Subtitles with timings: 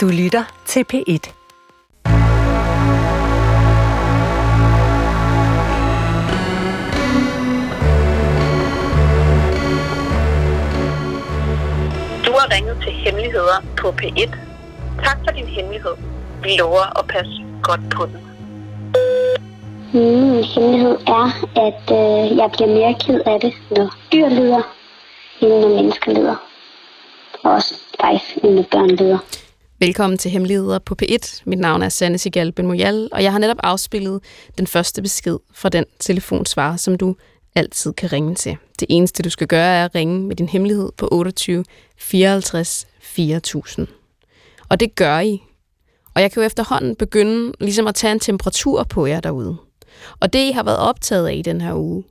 [0.00, 1.32] Du lytter til P1.
[12.26, 14.36] Du har ringet til Hemmeligheder på P1.
[15.04, 15.94] Tak for din hemmelighed.
[16.42, 18.20] Vi lover at passe godt på den.
[19.92, 21.26] Min hemmelighed er,
[21.56, 24.62] at øh, jeg bliver mere ked af det, når dyr lider,
[25.40, 26.36] end når mennesker lider.
[27.42, 29.18] Og også faktisk, end når børn lider.
[29.82, 31.42] Velkommen til Hemmeligheder på P1.
[31.44, 32.70] Mit navn er Sanne Sigal Ben
[33.12, 34.20] og jeg har netop afspillet
[34.58, 37.16] den første besked fra den telefonsvarer, som du
[37.54, 38.56] altid kan ringe til.
[38.80, 41.64] Det eneste, du skal gøre, er at ringe med din hemmelighed på 28
[41.98, 43.86] 54 4000.
[44.68, 45.42] Og det gør I.
[46.14, 49.56] Og jeg kan jo efterhånden begynde ligesom at tage en temperatur på jer derude.
[50.20, 52.04] Og det, I har været optaget af i den her uge,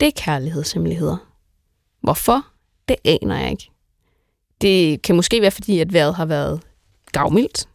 [0.00, 1.16] det er kærlighedshemmeligheder.
[2.02, 2.46] Hvorfor?
[2.88, 3.70] Det aner jeg ikke.
[4.60, 6.60] Det kan måske være, fordi at vejret har været
[7.12, 7.68] gavmildt.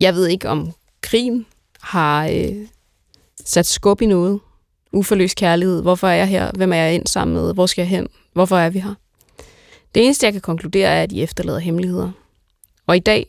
[0.00, 1.46] Jeg ved ikke, om krigen
[1.80, 2.66] har øh,
[3.44, 4.40] sat skub i noget.
[4.92, 5.82] Uforløst kærlighed.
[5.82, 6.50] Hvorfor er jeg her?
[6.54, 7.54] Hvem er jeg ind sammen med?
[7.54, 8.08] Hvor skal jeg hen?
[8.32, 8.94] Hvorfor er vi her?
[9.94, 12.10] Det eneste, jeg kan konkludere, er, at I efterlader hemmeligheder.
[12.86, 13.26] Og i dag,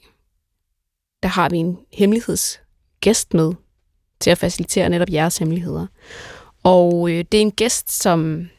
[1.23, 3.53] der har vi en hemmelighedsgæst med
[4.19, 5.87] til at facilitere netop jeres hemmeligheder.
[6.63, 8.49] Og øh, det er en gæst, som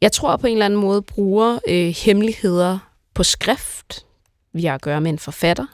[0.00, 2.78] jeg tror på en eller anden måde bruger øh, hemmeligheder
[3.14, 4.06] på skrift.
[4.54, 5.66] Vi har at gøre med en forfatter.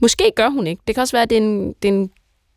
[0.00, 0.82] Måske gør hun ikke.
[0.86, 2.10] Det kan også være, at det er en, det er en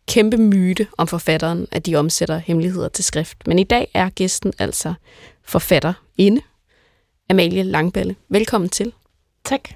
[0.08, 3.48] kæmpe myte om forfatteren, at de omsætter hemmeligheder til skrift.
[3.48, 4.94] Men i dag er gæsten altså
[5.44, 6.42] forfatter inde,
[7.30, 8.16] Amalie Langballe.
[8.30, 8.94] Velkommen til.
[9.44, 9.70] Tak.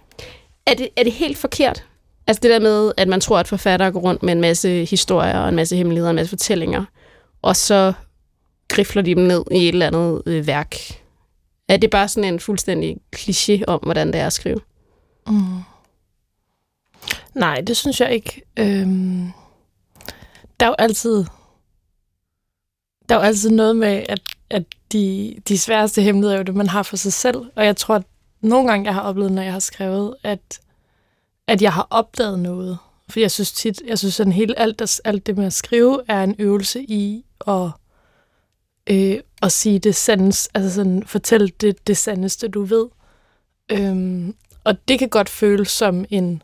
[0.66, 1.86] Er det, er det helt forkert?
[2.28, 5.40] Altså det der med, at man tror, at forfattere går rundt med en masse historier
[5.40, 6.86] og en masse hemmeligheder og en masse fortællinger,
[7.42, 7.94] og så
[8.68, 10.76] grifler de dem ned i et eller andet øh, værk.
[11.68, 14.60] Er det bare sådan en fuldstændig kliché om, hvordan det er at skrive?
[15.28, 15.44] Mm.
[17.34, 18.42] Nej, det synes jeg ikke.
[18.60, 19.32] Øhm,
[20.60, 21.26] der er jo altid
[23.12, 26.56] der er jo altid noget med, at, at de, de sværeste hemmeligheder er jo det,
[26.56, 27.38] man har for sig selv.
[27.56, 28.04] Og jeg tror, at
[28.42, 30.60] nogle gange, jeg har oplevet, når jeg har skrevet, at,
[31.48, 32.78] at jeg har opdaget noget.
[33.10, 36.24] For jeg synes tit, jeg synes sådan helt alt, alt det med at skrive, er
[36.24, 37.70] en øvelse i at,
[38.88, 42.88] øh, at sige det sandeste, altså sådan, fortælle det, det sandeste, du ved.
[43.72, 46.42] Øhm, og det kan godt føles som en,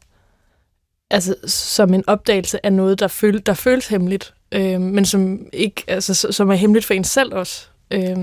[1.12, 5.84] altså, som en opdagelse af noget, der, føl, der føles hemmeligt, øh, men som, ikke,
[5.88, 7.68] altså, som er hemmeligt for en selv også.
[7.92, 8.16] Øh,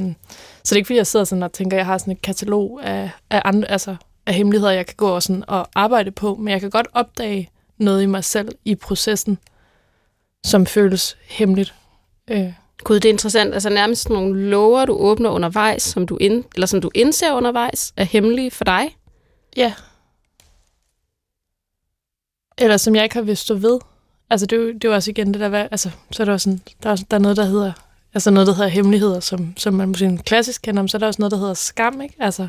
[0.64, 2.22] så det er ikke, fordi jeg sidder sådan og tænker, at jeg har sådan et
[2.22, 3.96] katalog af, af, andre, altså,
[4.26, 7.50] af hemmeligheder, jeg kan gå og, sådan, og arbejde på, men jeg kan godt opdage
[7.78, 9.38] noget i mig selv i processen,
[10.44, 11.74] som føles hemmeligt.
[12.30, 12.52] Øh.
[12.84, 13.54] Gud, det er interessant.
[13.54, 17.92] Altså nærmest nogle lover, du åbner undervejs, som du, ind, eller som du indser undervejs,
[17.96, 18.96] er hemmelige for dig?
[19.56, 19.72] Ja.
[22.58, 23.78] Eller som jeg ikke har vidst stå ved.
[24.30, 26.32] Altså, det er jo, det er jo også igen det der, altså, så er der
[26.32, 27.72] også sådan, der er, der er noget, der hedder,
[28.14, 31.06] altså noget, der hedder hemmeligheder, som, som man måske klassisk kender, men så er der
[31.06, 32.14] også noget, der hedder skam, ikke?
[32.18, 32.48] Altså,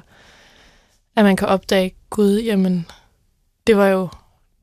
[1.16, 2.85] at man kan opdage, gud, jamen,
[3.67, 4.09] det var jo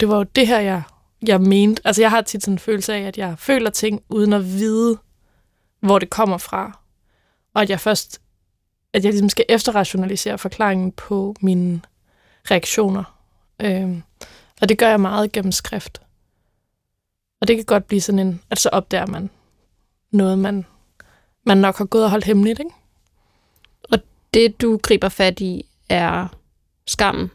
[0.01, 0.83] det, var jo det her, jeg,
[1.27, 1.83] jeg mente.
[1.85, 4.99] Altså, jeg har tit sådan en følelse af, at jeg føler ting, uden at vide,
[5.81, 6.79] hvor det kommer fra.
[7.55, 8.21] Og at jeg først,
[8.93, 11.81] at jeg ligesom skal efterrationalisere forklaringen på mine
[12.51, 13.05] reaktioner.
[13.61, 14.03] Øhm,
[14.63, 16.03] og det gør jeg meget gennem skrift.
[17.41, 19.31] Og det kan godt blive sådan en, at så opdager man
[20.11, 20.65] noget, man,
[21.47, 22.71] man nok har gået og holdt hemmeligt, ikke?
[23.93, 23.99] Og
[24.35, 26.29] det, du griber fat i, er
[26.87, 27.31] skammen.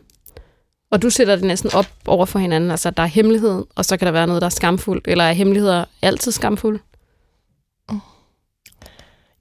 [0.92, 2.72] Og du sætter det næsten op over for hinanden.
[2.72, 5.08] Altså, der er hemmelighed, og så kan der være noget, der er skamfuldt.
[5.08, 6.80] Eller er hemmeligheder altid skamfulde?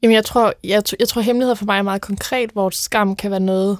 [0.02, 3.30] Jamen, jeg tror, jeg, jeg tror, hemmeligheder for mig er meget konkret, hvor skam kan
[3.30, 3.78] være noget,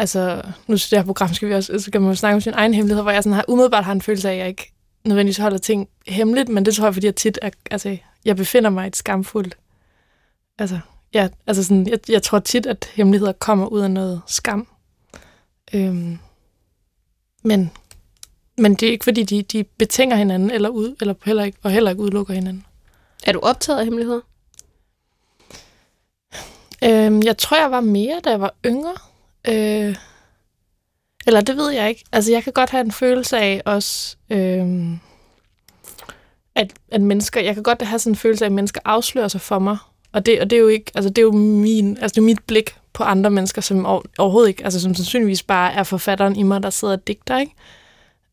[0.00, 2.40] altså, nu til det her program skal vi også, så kan man jo snakke om
[2.40, 4.72] sin egen hemmelighed, hvor jeg sådan har, umiddelbart har en følelse af, at jeg ikke
[5.04, 8.70] nødvendigvis holder ting hemmeligt, men det tror jeg, fordi jeg tit er, altså, jeg befinder
[8.70, 9.56] mig i et skamfuldt,
[10.58, 10.78] altså,
[11.14, 14.66] ja, altså sådan, jeg, jeg tror tit, at hemmeligheder kommer ud af noget skam.
[15.74, 16.18] Øhm,
[17.42, 17.70] men,
[18.58, 21.70] men det er ikke, fordi de, de betænger hinanden, eller, ud, eller heller ikke, og
[21.70, 22.66] heller ikke udelukker hinanden.
[23.26, 24.20] Er du optaget af hemmeligheder?
[26.84, 28.94] Øhm, jeg tror, jeg var mere, da jeg var yngre.
[29.48, 29.96] Øh,
[31.26, 32.04] eller det ved jeg ikke.
[32.12, 34.92] Altså, jeg kan godt have en følelse af også, øh,
[36.54, 39.40] at, at mennesker, jeg kan godt have sådan en følelse af, at mennesker afslører sig
[39.40, 39.76] for mig.
[40.12, 42.24] Og det, og det er jo ikke, altså det er jo min, altså det er
[42.24, 43.86] mit blik på andre mennesker, som
[44.18, 47.52] overhovedet ikke, altså som sandsynligvis bare er forfatteren i mig, der sidder og digter, ikke?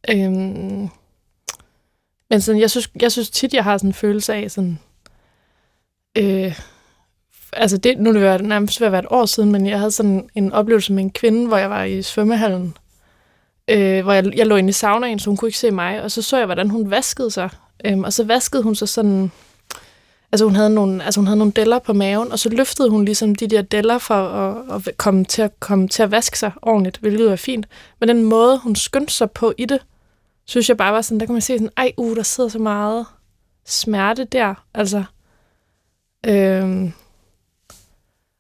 [0.10, 0.90] Øhm,
[2.30, 4.80] men sådan, jeg synes, jeg synes tit, jeg har sådan en følelse af sådan,
[6.18, 6.60] øh,
[7.54, 9.80] altså det, nu er det været, nærmest ved at være et år siden, men jeg
[9.80, 12.78] havde sådan en oplevelse med en kvinde, hvor jeg var i svømmehallen
[13.68, 16.12] øh, hvor jeg, jeg lå inde i saunaen, så hun kunne ikke se mig, og
[16.12, 17.50] så så jeg, hvordan hun vaskede sig.
[17.86, 19.32] Øhm, og så vaskede hun sig sådan...
[20.32, 23.06] Altså hun, havde nogle, altså hun havde nogle deller på maven, og så løftede hun
[23.06, 26.52] ligesom de der deller for at, at komme, til at komme til at vaske sig
[26.62, 27.68] ordentligt, hvilket var fint.
[28.00, 29.80] Men den måde, hun skyndte sig på i det,
[30.46, 32.60] synes jeg bare var sådan, der kan man se sådan, ej, uh, der sidder så
[32.60, 33.06] meget
[33.66, 34.54] smerte der.
[34.74, 35.04] Altså,
[36.26, 36.94] øhm,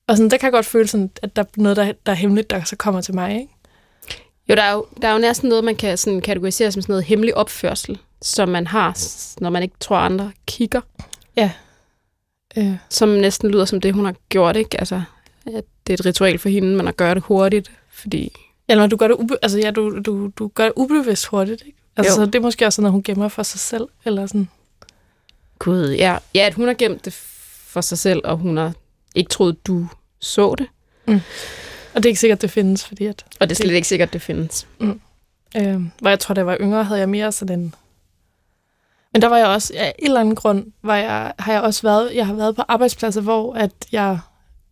[0.08, 2.16] og sådan, der kan jeg godt føle sådan, at der er noget, der, der er
[2.16, 3.54] hemmeligt, der så kommer til mig, ikke?
[4.50, 6.94] Jo, der er jo, der er jo næsten noget, man kan sådan kategorisere som sådan
[6.94, 8.98] noget hemmelig opførsel, som man har,
[9.42, 10.82] når man ikke tror, andre kigger.
[11.36, 11.52] Ja.
[12.58, 12.74] Øh.
[12.90, 14.80] Som næsten lyder som det, hun har gjort, ikke?
[14.80, 15.02] Altså,
[15.46, 18.32] at det er et ritual for hende, man har gør det hurtigt, fordi...
[18.70, 21.64] Ja, når du gør det, ube, altså, ja, du, du, du gør det ubevidst hurtigt,
[21.66, 21.78] ikke?
[21.98, 24.50] Altså, så det er måske også noget, hun gemmer for sig selv, eller sådan.
[25.60, 26.18] Gud, ja.
[26.36, 27.14] Ja, at hun har gemt det
[27.68, 28.74] for sig selv, og hun har
[29.18, 29.88] ikke troet, du
[30.20, 30.68] så det.
[31.08, 31.22] Mm.
[31.94, 33.26] Og det er ikke sikkert, det findes, fordi at...
[33.40, 33.76] Og det er slet det...
[33.76, 34.68] ikke sikkert, det findes.
[34.80, 35.02] Mm.
[35.58, 37.76] Øh, hvor jeg tror, da jeg var yngre, havde jeg mere sådan en...
[39.14, 41.82] Men der var jeg også, af en eller anden grund, var jeg, har jeg også
[41.82, 44.20] været, jeg har været på arbejdspladser, hvor at jeg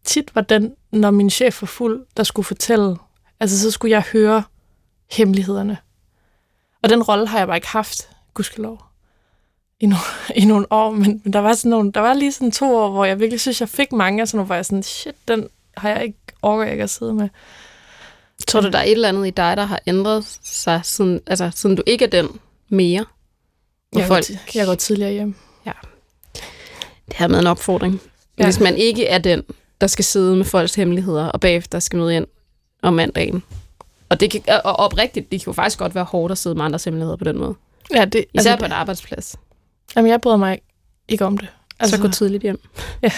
[0.03, 2.97] tit var den, når min chef var fuld, der skulle fortælle,
[3.39, 4.43] altså så skulle jeg høre
[5.11, 5.77] hemmelighederne.
[6.83, 8.81] Og den rolle har jeg bare ikke haft, gudskelov,
[9.79, 9.95] i, no,
[10.41, 12.91] i nogle år, men, men der, var sådan nogle, der var lige sådan to år,
[12.91, 15.47] hvor jeg virkelig synes, jeg fik mange af sådan nogle, hvor jeg sådan, shit, den
[15.77, 17.29] har jeg ikke, overgår ikke at sidde med.
[18.47, 21.51] Tror du, der er et eller andet i dig, der har ændret sig, siden, altså,
[21.55, 22.27] siden du ikke er den
[22.69, 23.05] mere?
[23.95, 24.27] Jeg, folk...
[24.27, 25.35] går, jeg går tidligere hjem.
[25.65, 25.71] Ja.
[27.05, 28.01] Det her med en opfordring.
[28.37, 28.43] Ja.
[28.43, 29.43] Hvis man ikke er den,
[29.81, 32.27] der skal sidde med folks hemmeligheder, og bagefter skal møde ind
[32.81, 33.43] om mandagen.
[34.09, 36.65] Og, det kan, og oprigtigt, det kan jo faktisk godt være hårdt at sidde med
[36.65, 37.55] andres hemmeligheder på den måde.
[37.93, 39.35] Ja, det, Især altså, på en arbejdsplads.
[39.95, 40.59] Jamen, jeg bryder mig
[41.07, 41.47] ikke om det.
[41.79, 42.59] Altså, så gå tidligt hjem.
[43.03, 43.11] Ja.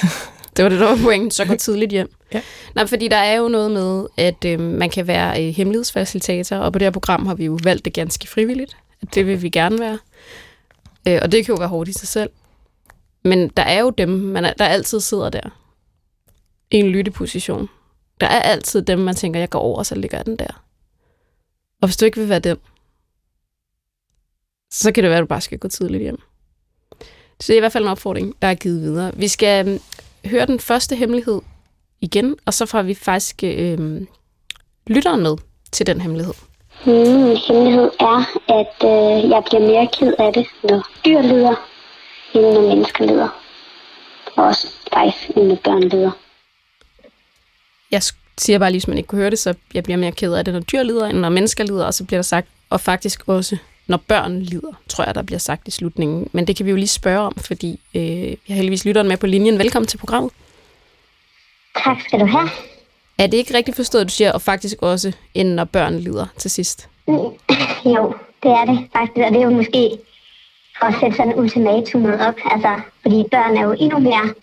[0.58, 1.32] Det var det, der var pointen.
[1.32, 2.16] Så gå tidligt hjem.
[2.34, 2.42] Ja.
[2.76, 6.74] Nej, fordi der er jo noget med, at øh, man kan være øh, hemmelighedsfacilitator, og
[6.74, 8.78] på det her program har vi jo valgt det ganske frivilligt.
[9.02, 10.00] At det vil vi gerne være.
[11.08, 12.30] Øh, og det kan jo være hårdt i sig selv.
[13.24, 15.50] Men der er jo dem, man er, der altid sidder der.
[16.72, 17.70] I en lytteposition.
[18.22, 20.64] Der er altid dem, man tænker, jeg går over, så ligger den der.
[21.82, 22.58] Og hvis du ikke vil være den,
[24.72, 26.22] så kan det være, at du bare skal gå tidligt hjem.
[27.40, 29.12] Så det er i hvert fald en opfordring, der er givet videre.
[29.16, 29.80] Vi skal øhm,
[30.26, 31.42] høre den første hemmelighed
[32.02, 34.02] igen, og så får vi faktisk øh,
[34.88, 35.36] lytteren med
[35.72, 36.34] til den hemmelighed.
[36.86, 38.20] Min hemmelighed er,
[38.50, 41.56] at øh, jeg bliver mere ked af det, når dyr lider,
[42.34, 43.30] end når mennesker lider.
[44.36, 46.12] Og også faktisk, når børn lider.
[47.92, 48.02] Jeg
[48.38, 50.46] siger bare lige, hvis man ikke kunne høre det, så jeg bliver mere ked af
[50.46, 53.28] det, når dyr lider, end når mennesker lider, og så bliver der sagt, og faktisk
[53.28, 53.58] også
[53.88, 56.30] når børn lider, tror jeg, der bliver sagt i slutningen.
[56.32, 59.18] Men det kan vi jo lige spørge om, fordi øh, jeg har heldigvis lytteren med
[59.18, 59.60] på linjen.
[59.60, 60.32] Velkommen til programmet.
[61.84, 62.50] Tak skal du have.
[63.18, 66.52] Er det ikke rigtigt forstået, du siger, og faktisk også, end når børn lider til
[66.52, 66.90] sidst?
[67.08, 67.14] Mm,
[67.96, 69.98] jo, det er det faktisk, og det er jo måske
[70.80, 74.34] for at sætte sådan en ultimatum op, altså, fordi børn er jo endnu mere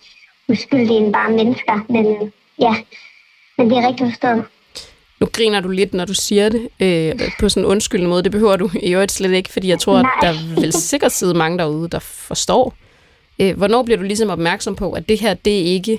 [0.47, 2.75] uskyldige end bare mennesker, men ja,
[3.57, 4.45] men det er rigtigt forstået.
[5.25, 8.23] Nu griner du lidt, når du siger det øh, på sådan en undskyldende måde.
[8.23, 11.33] Det behøver du i øvrigt slet ikke, fordi jeg tror, at der vil sikkert sidde
[11.33, 12.73] mange derude, der forstår.
[13.39, 15.91] Øh, hvornår bliver du ligesom opmærksom på, at det her, det er ikke,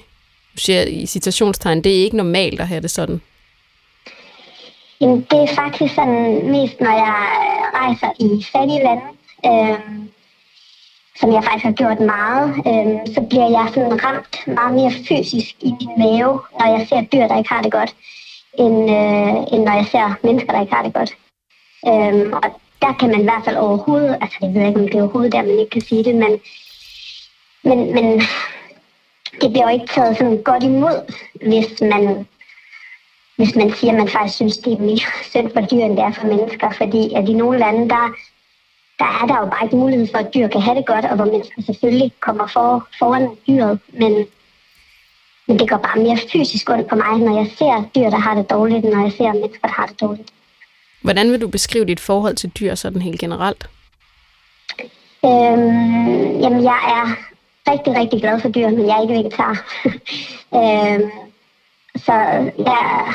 [0.54, 3.20] du siger i citationstegn, det er ikke normalt at have det sådan?
[5.00, 7.14] Jamen, det er faktisk sådan mest, når jeg
[7.74, 9.02] rejser i fattige lande,
[9.46, 9.78] øh,
[11.20, 15.54] som jeg faktisk har gjort meget, øh, så bliver jeg sådan ramt meget mere fysisk
[15.60, 17.94] i min mave, når jeg ser dyr, der ikke har det godt
[18.58, 21.12] end, øh, end når jeg ser mennesker, der ikke har det godt.
[21.88, 22.42] Øhm, og
[22.82, 25.32] der kan man i hvert fald overhovedet, altså jeg ved ikke, om det er overhovedet
[25.32, 26.40] der, man ikke kan sige det, men,
[27.64, 28.22] men, men
[29.40, 30.96] det bliver jo ikke taget sådan godt imod,
[31.48, 32.26] hvis man,
[33.36, 36.04] hvis man siger, at man faktisk synes, det er mere synd for dyr, end det
[36.04, 38.04] er for mennesker, fordi at i nogle lande, der,
[38.98, 41.16] der er der jo bare ikke mulighed for, at dyr kan have det godt, og
[41.16, 44.26] hvor mennesker selvfølgelig kommer for, foran dyret, men
[45.46, 48.34] men det går bare mere fysisk ondt på mig, når jeg ser dyr, der har
[48.34, 50.28] det dårligt, når jeg ser mennesker, der har det dårligt.
[51.02, 53.68] Hvordan vil du beskrive dit forhold til dyr sådan helt generelt?
[55.24, 57.16] Øhm, jamen, jeg er
[57.72, 59.52] rigtig, rigtig glad for dyr, men jeg er ikke vegetar.
[60.58, 61.10] øhm,
[61.96, 62.12] så
[62.58, 63.14] jeg,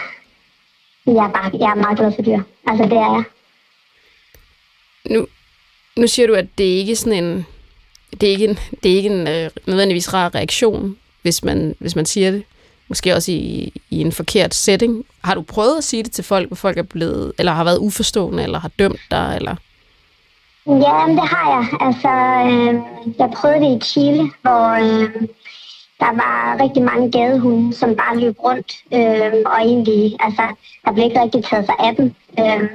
[1.05, 2.39] jeg, er bare, jeg er meget glad for dyr.
[2.67, 3.23] Altså, det er jeg.
[5.05, 5.27] Nu,
[5.97, 7.45] nu siger du, at det ikke er sådan en...
[8.11, 11.95] Det er ikke en, det er ikke en øh, nødvendigvis rar reaktion hvis man, hvis
[11.95, 12.43] man siger det.
[12.87, 15.05] Måske også i, i en forkert setting.
[15.23, 17.77] Har du prøvet at sige det til folk, hvor folk er blevet, eller har været
[17.77, 19.55] uforstående, eller har dømt dig, eller?
[20.67, 21.65] Ja, det har jeg.
[21.81, 22.09] Altså,
[22.51, 22.81] øh,
[23.19, 25.27] jeg prøvede det i Chile, hvor øh,
[25.99, 31.05] der var rigtig mange gadehunde, som bare løb rundt, øh, og egentlig, altså, der blev
[31.05, 32.13] ikke rigtig taget sig af dem.
[32.39, 32.69] Øh,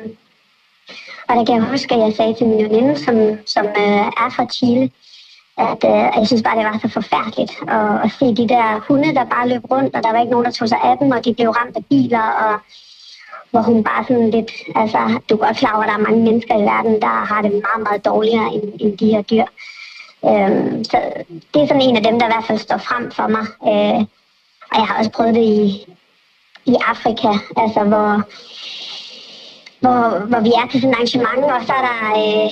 [1.29, 4.31] Og der kan jeg huske, at jeg sagde til min veninde, som, som øh, er
[4.37, 4.91] fra Chile,
[5.59, 9.15] at øh, jeg synes bare, det var så forfærdeligt at, at se de der hunde,
[9.15, 11.25] der bare løb rundt, og der var ikke nogen, der tog sig af dem, og
[11.25, 12.61] de blev ramt af biler, og
[13.51, 16.23] hvor hun bare sådan lidt, altså, du er godt klar over, at der er mange
[16.23, 19.47] mennesker i verden, der har det meget, meget dårligere end, end de her dyr.
[20.29, 20.99] Øhm, så
[21.55, 23.47] det er sådan en af dem, der i hvert fald står frem for mig.
[23.71, 24.01] Øh,
[24.73, 25.87] og jeg har også prøvet det i,
[26.67, 28.23] i Afrika, altså hvor,
[29.81, 32.51] hvor, hvor vi er til sådan et arrangement, og så er der, øh,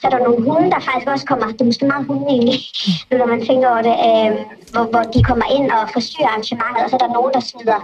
[0.00, 2.58] så er der nogle hunde, der faktisk også kommer, det er måske meget hunde egentlig,
[3.20, 4.30] når man tænker over det, øh,
[4.72, 7.80] hvor, hvor de kommer ind og forstyrrer arrangementet, og så er der nogen, der smider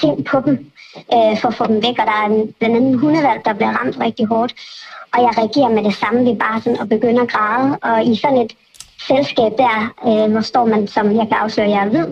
[0.00, 0.54] ting på dem,
[1.14, 3.52] øh, for at få dem væk, og der er en, blandt andet en hundevalg, der
[3.58, 4.52] bliver ramt rigtig hårdt,
[5.12, 8.16] og jeg reagerer med det samme vi bare sådan og begynder at græde, og i
[8.16, 8.52] sådan et
[9.08, 9.76] selskab der,
[10.08, 12.08] øh, hvor står man, som jeg kan afsløre, jeg er hvid,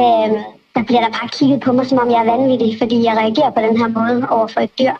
[0.00, 0.30] øh,
[0.74, 3.50] der bliver der bare kigget på mig, som om jeg er vanvittig, fordi jeg reagerer
[3.50, 4.92] på den her måde over for et dyr.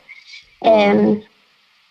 [0.66, 1.20] Øhm,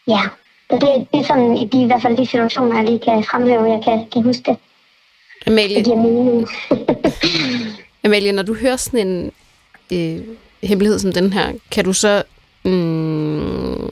[0.07, 0.21] ja,
[0.69, 3.23] så det, det er sådan det er i hvert fald de situationer, jeg lige kan
[3.23, 4.57] fremhæve, jeg kan, kan huske det.
[5.47, 6.47] Amalie, det giver mening.
[8.05, 9.31] Amalie, når du hører sådan en
[9.93, 10.23] øh,
[10.63, 12.23] hemmelighed som den her, kan du så...
[12.65, 13.89] Mm,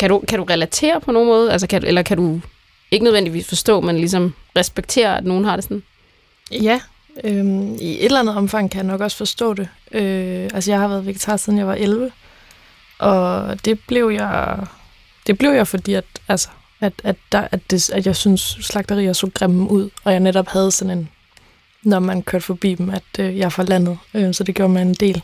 [0.00, 1.52] kan, du, kan du relatere på nogen måde?
[1.52, 2.40] Altså, kan, eller kan du
[2.90, 5.82] ikke nødvendigvis forstå, men ligesom respektere, at nogen har det sådan?
[6.50, 6.80] Ja,
[7.24, 9.68] øhm, i et eller andet omfang kan jeg nok også forstå det.
[9.92, 12.10] Øh, altså, jeg har været vegetar siden jeg var 11,
[13.02, 14.66] og det blev jeg,
[15.26, 16.48] det blev jeg fordi, at, altså,
[16.80, 20.48] at, at, der, at, det, at jeg synes, slagterier så grimme ud, og jeg netop
[20.48, 21.08] havde sådan en,
[21.82, 24.72] når man kørte forbi dem, at øh, jeg er fra landet, øh, så det gjorde
[24.72, 25.22] mig en del.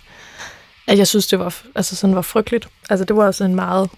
[0.86, 2.68] At jeg synes, det var, altså, sådan var frygteligt.
[2.90, 3.90] Altså, det var også en meget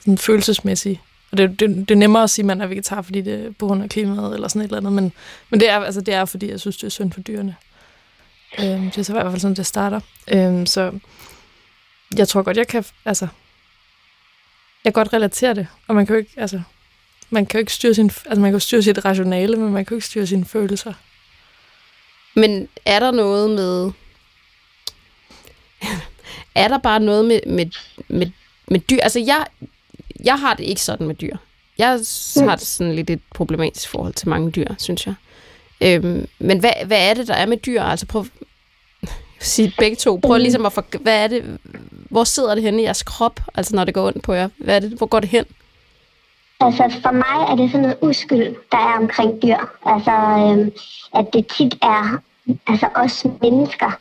[0.00, 1.00] sådan følelsesmæssig
[1.34, 3.50] og det, det, det er nemmere at sige, at man er vegetar, fordi det er
[3.58, 5.12] på grund af klimaet eller sådan et eller andet, men,
[5.50, 7.56] men det, er, altså, det er, fordi jeg synes, det er synd for dyrene.
[8.58, 10.00] Øhm, det er så i hvert fald sådan, det starter.
[10.28, 10.92] Øhm, så
[12.18, 13.28] jeg tror godt, jeg kan, altså,
[14.84, 16.62] jeg kan godt relatere det, og man kan jo ikke, altså,
[17.30, 19.84] man kan jo ikke styre sin, altså man kan jo styre sit rationale, men man
[19.84, 20.92] kan jo ikke styre sine følelser.
[22.34, 23.90] Men er der noget med,
[26.54, 27.66] er der bare noget med, med,
[28.08, 28.30] med,
[28.68, 28.98] med dyr?
[29.02, 29.46] Altså jeg,
[30.24, 31.36] jeg har det ikke sådan med dyr.
[31.78, 31.88] Jeg
[32.36, 35.14] har sådan lidt et problematisk forhold til mange dyr, synes jeg.
[35.80, 37.82] Øhm, men hvad, hvad er det, der er med dyr?
[37.82, 38.26] Altså prøv
[39.44, 40.20] sige begge to.
[40.22, 41.58] Prøv ligesom at for, hvad er det,
[42.10, 44.48] hvor sidder det henne i jeres krop, altså når det går ondt på jer?
[44.58, 45.44] Hvad er det, hvor går det hen?
[46.60, 49.56] Altså for mig er det sådan noget uskyld, der er omkring dyr.
[49.86, 50.72] Altså øhm,
[51.14, 52.18] at det tit er
[52.66, 53.98] altså os mennesker,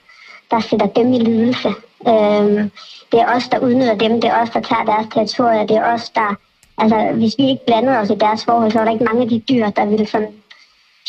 [0.52, 1.68] der sætter dem i lidelse.
[2.08, 2.72] Øhm,
[3.12, 5.94] det er os, der udnytter dem, det er os, der tager deres territorier, det er
[5.94, 6.36] os, der...
[6.78, 9.30] Altså, hvis vi ikke blandede os i deres forhold, så var der ikke mange af
[9.30, 10.34] de dyr, der ville sådan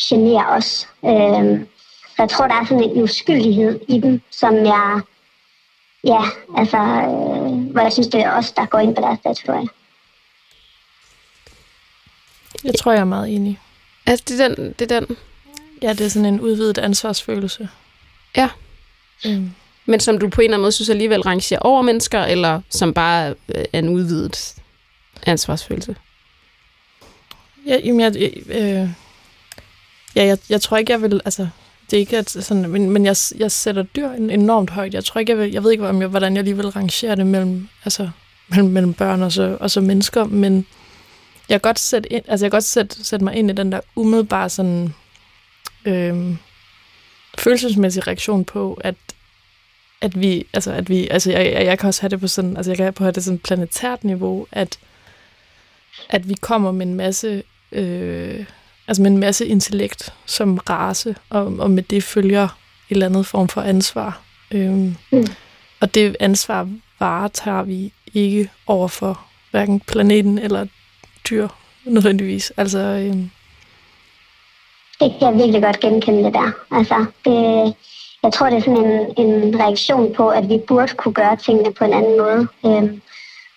[0.00, 0.88] genere os.
[1.05, 1.67] Øhm,
[2.16, 5.00] så jeg tror, der er sådan en uskyldighed i dem, som jeg...
[6.04, 6.21] Ja,
[6.56, 9.68] altså, øh, hvor jeg synes, det er os, der går ind på deres territorier.
[12.64, 13.61] Jeg tror, jeg er meget enig.
[14.06, 15.16] Altså, det er den, det er den.
[15.83, 17.68] Ja, det er sådan en udvidet ansvarsfølelse.
[18.37, 18.49] Ja.
[19.26, 19.50] Øhm
[19.87, 22.94] men som du på en eller anden måde synes alligevel rangerer over mennesker, eller som
[22.94, 24.54] bare er en udvidet
[25.26, 25.97] ansvarsfølelse?
[27.66, 28.16] Ja, jamen, jeg,
[28.49, 28.88] øh,
[30.16, 31.49] ja, jeg, jeg tror ikke, jeg vil, altså,
[31.91, 34.95] det er ikke at, sådan, men, men jeg, jeg sætter dyr enormt højt.
[34.95, 37.17] Jeg tror ikke, jeg, vil, jeg ved ikke, om jeg, hvordan jeg lige vil rangere
[37.17, 38.11] det mellem, altså,
[38.49, 40.67] mellem, mellem børn og så, og så mennesker, men
[41.49, 43.73] jeg kan godt sætte, ind, altså, jeg kan godt sætte, sætte mig ind i den
[43.73, 44.95] der umiddelbare sådan,
[45.85, 46.37] øh,
[47.38, 48.95] følelsesmæssige reaktion på, at
[50.05, 52.57] at vi, altså, at vi, altså jeg, jeg, jeg kan også have det på sådan,
[52.57, 54.79] altså jeg kan på have det sådan planetært niveau, at,
[56.09, 58.45] at vi kommer med en masse, øh,
[58.88, 62.50] altså med en masse intellekt som race, og, og med det følger et
[62.91, 64.21] eller andet form for ansvar.
[64.50, 65.26] Øhm, mm.
[65.81, 66.69] Og det ansvar
[67.00, 70.67] varetager vi ikke over for hverken planeten eller
[71.31, 71.49] dyr
[71.85, 72.53] nødvendigvis.
[72.57, 73.31] Altså, øhm.
[75.00, 76.50] Det kan jeg virkelig godt genkende det der.
[76.71, 77.75] Altså, det,
[78.23, 81.73] jeg tror, det er sådan en, en reaktion på, at vi burde kunne gøre tingene
[81.73, 82.47] på en anden måde.
[82.67, 83.03] Øhm,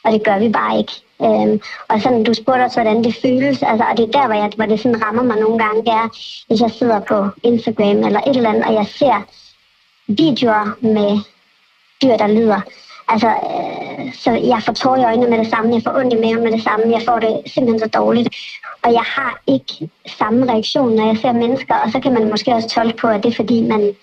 [0.04, 0.94] og det gør vi bare ikke.
[1.22, 3.64] Øhm, og sådan, du spurgte også, hvordan det føles.
[3.64, 5.94] Altså, og det er der, hvor, jeg, hvor det sådan rammer mig nogle gange, det
[5.94, 6.08] er,
[6.48, 9.18] hvis jeg sidder på Instagram eller et eller andet, og jeg ser
[10.08, 11.20] videoer med
[12.02, 12.62] dyr, der lider.
[13.08, 16.18] Altså, øh, så jeg får tårer i øjnene med det samme, jeg får ondt i
[16.18, 18.30] maven med det samme, jeg får det simpelthen så dårligt.
[18.84, 19.90] Og jeg har ikke
[20.20, 23.24] samme reaktion, når jeg ser mennesker, og så kan man måske også tolke på, at
[23.24, 23.96] det er fordi, man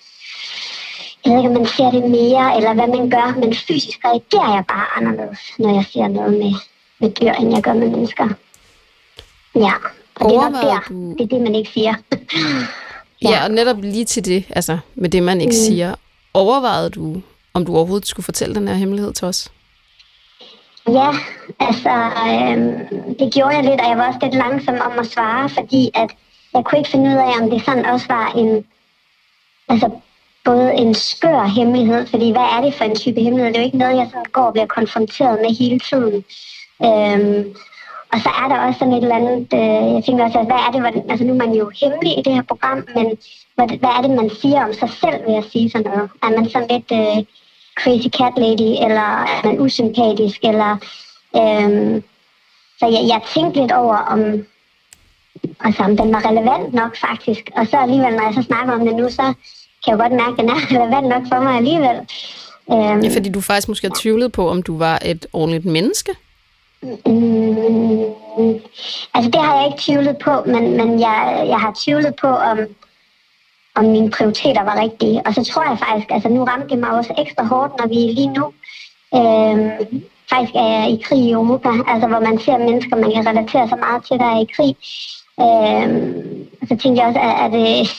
[1.25, 4.55] jeg ved ikke, om man ser det mere, eller hvad man gør, men fysisk reagerer
[4.55, 6.53] jeg bare anderledes, når jeg ser noget med,
[7.01, 8.29] med dyr, end jeg gør med mennesker.
[9.55, 9.73] Ja,
[10.15, 10.81] og det er nok der.
[10.89, 11.13] Du...
[11.13, 11.95] Det er det, man ikke siger.
[13.23, 13.29] ja.
[13.31, 15.67] ja, og netop lige til det, altså med det, man ikke mm.
[15.67, 15.95] siger.
[16.35, 17.23] Overvejede du,
[17.55, 19.53] om du overhovedet skulle fortælle den her hemmelighed til os?
[20.89, 21.11] Ja,
[21.61, 22.57] altså, øh,
[23.19, 26.11] det gjorde jeg lidt, og jeg var også lidt langsom om at svare, fordi at
[26.55, 28.65] jeg kunne ikke finde ud af, om det sådan også var en,
[29.69, 29.91] altså
[30.45, 33.53] både en skør hemmelighed, fordi hvad er det for en type hemmelighed?
[33.53, 36.25] Det er jo ikke noget, jeg sådan går og bliver konfronteret med hele tiden.
[36.85, 37.55] Øhm,
[38.13, 40.57] og så er der også sådan et eller andet, øh, jeg tænker også, at hvad
[40.67, 43.07] er det, hvordan, altså nu er man jo hemmelig i det her program, men
[43.55, 46.11] hvad, hvad er det, man siger om sig selv ved at sige sådan noget?
[46.23, 47.25] Er man sådan lidt øh,
[47.81, 50.73] crazy cat lady, eller er man usympatisk, eller...
[51.41, 52.03] Øh,
[52.79, 54.21] så jeg, jeg tænkte lidt over, om,
[55.61, 57.51] altså, om den var relevant nok faktisk.
[57.57, 59.35] Og så alligevel, når jeg så snakker om det nu, så
[59.85, 61.97] kan jeg godt mærke, at den er relevant nok for mig alligevel.
[62.73, 66.13] Øhm, ja, fordi du faktisk måske har tvivlet på, om du var et ordentligt menneske?
[66.83, 68.05] Mm,
[69.15, 72.59] altså, det har jeg ikke tvivlet på, men, men jeg, jeg har tvivlet på, om,
[73.75, 75.23] om mine prioriteter var rigtige.
[75.27, 77.95] Og så tror jeg faktisk, altså nu ramte det mig også ekstra hårdt, når vi
[77.95, 78.45] lige nu
[79.15, 83.69] øhm, faktisk er i krig i Europa, altså hvor man ser mennesker, man kan relatere
[83.69, 84.77] sig meget til, der er i krig.
[85.45, 87.91] Øhm, så tænkte jeg også, at, at det,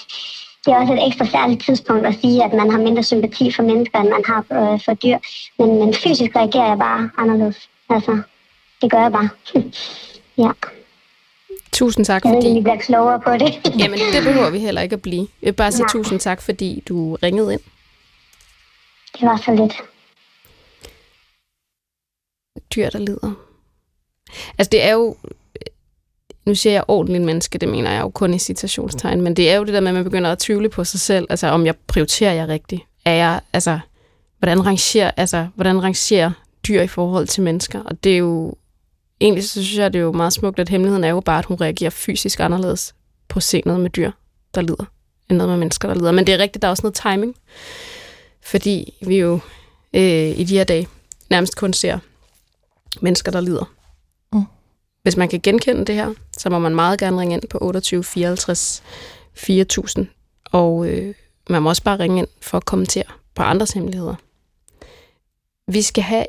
[0.66, 3.64] det er også et ekstra særligt tidspunkt at sige, at man har mindre sympati for
[3.64, 5.18] mennesker, end man har øh, for dyr.
[5.60, 7.70] Men, men fysisk reagerer jeg bare anderledes.
[7.90, 8.22] Altså,
[8.82, 9.30] det gør jeg bare.
[10.44, 10.52] ja.
[11.72, 12.48] Tusind tak, fordi...
[12.48, 13.52] Jeg vi bliver klogere på det.
[13.82, 15.28] Jamen, det behøver vi heller ikke at blive.
[15.42, 15.98] Jeg vil bare sige ja.
[15.98, 17.62] tusind tak, fordi du ringede ind.
[19.20, 19.74] Det var så lidt.
[22.76, 23.34] Dyr, der lider.
[24.58, 25.16] Altså, det er jo...
[26.46, 29.56] Nu siger jeg ordentligt menneske, det mener jeg jo kun i citationstegn, men det er
[29.56, 31.28] jo det der med, at man begynder at tvivle på sig selv.
[31.30, 32.82] Altså, om jeg prioriterer jeg rigtigt.
[33.06, 33.80] Er jeg, altså,
[34.40, 36.32] hvordan rangerer, altså, hvordan rangerer
[36.68, 37.84] dyr i forhold til mennesker?
[37.84, 38.54] Og det er jo
[39.22, 41.46] egentlig så synes jeg, det er jo meget smukt, at hemmeligheden er jo bare, at
[41.46, 42.96] hun reagerer fysisk anderledes
[43.28, 44.12] på scenet med dyr,
[44.56, 44.86] der lider,
[45.30, 46.12] end noget med mennesker, der lider.
[46.12, 47.36] Men det er rigtigt, der er også noget timing,
[48.42, 49.40] fordi vi jo
[49.94, 50.88] øh, i de her dage
[51.30, 52.00] nærmest kun ser
[53.02, 53.75] mennesker, der lider.
[55.06, 58.04] Hvis man kan genkende det her, så må man meget gerne ringe ind på 28
[58.04, 58.84] 54
[59.34, 60.08] 4000,
[60.52, 61.16] og øh,
[61.50, 63.04] man må også bare ringe ind for at kommentere
[63.36, 64.16] på andres hemmeligheder.
[65.68, 66.26] Vi skal have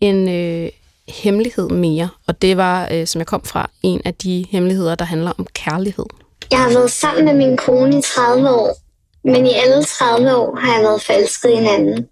[0.00, 0.70] en, øh,
[1.08, 5.04] hemmelighed mere, og det var, øh, som jeg kom fra, en af de hemmeligheder, der
[5.04, 6.06] handler om kærlighed.
[6.50, 8.76] Jeg har været sammen med min kone i 30 år,
[9.24, 12.08] men i alle 30 år har jeg været forelsket i en anden.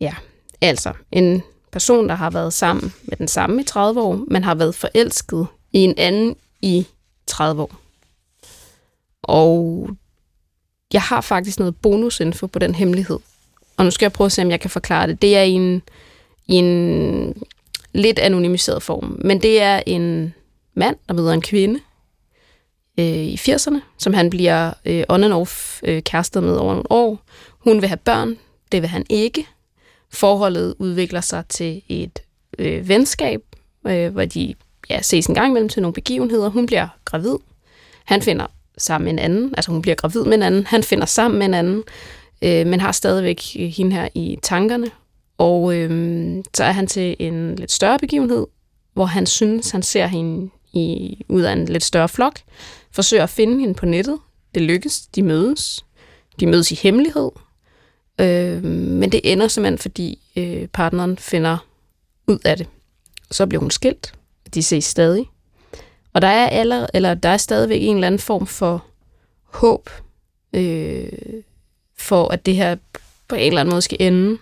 [0.00, 0.14] Ja,
[0.60, 1.42] altså en
[1.74, 5.46] person, der har været sammen med den samme i 30 år, men har været forelsket
[5.72, 6.86] i en anden i
[7.26, 7.72] 30 år.
[9.22, 9.88] Og
[10.92, 13.18] jeg har faktisk noget bonusinfo på den hemmelighed.
[13.76, 15.22] Og nu skal jeg prøve at se, om jeg kan forklare det.
[15.22, 15.82] Det er i en
[16.46, 17.42] i en
[17.92, 19.20] lidt anonymiseret form.
[19.24, 20.34] Men det er en
[20.74, 21.80] mand, der møder en kvinde
[22.98, 26.92] øh, i 80'erne, som han bliver øh, on and off øh, kærestet med over nogle
[26.92, 27.18] år.
[27.58, 28.38] Hun vil have børn,
[28.72, 29.46] det vil han ikke.
[30.14, 32.22] Forholdet udvikler sig til et
[32.58, 33.40] øh, venskab,
[33.86, 34.54] øh, hvor de
[34.90, 36.48] ja, ses en gang imellem til nogle begivenheder.
[36.48, 37.36] Hun bliver gravid.
[38.04, 38.46] Han finder
[38.78, 40.66] sammen med en anden, altså hun bliver gravid med en anden.
[40.66, 41.82] Han finder sammen med en anden,
[42.42, 43.42] øh, men har stadigvæk
[43.76, 44.90] hende her i tankerne.
[45.38, 48.46] Og øh, så er han til en lidt større begivenhed,
[48.92, 52.38] hvor han synes, han ser hende i, ud af en lidt større flok,
[52.90, 54.18] forsøger at finde hende på nettet.
[54.54, 55.84] Det lykkes, de mødes.
[56.40, 57.30] De mødes i hemmelighed.
[58.18, 61.66] Øh, men det ender simpelthen, fordi øh, partneren finder
[62.26, 62.66] ud af det.
[63.30, 64.14] Så bliver hun skilt.
[64.54, 65.26] De ses stadig.
[66.12, 68.84] Og der er, aller, eller der er stadigvæk en eller anden form for
[69.42, 69.90] håb
[70.52, 71.08] øh,
[71.96, 72.76] for, at det her
[73.28, 74.38] på en eller anden måde skal ende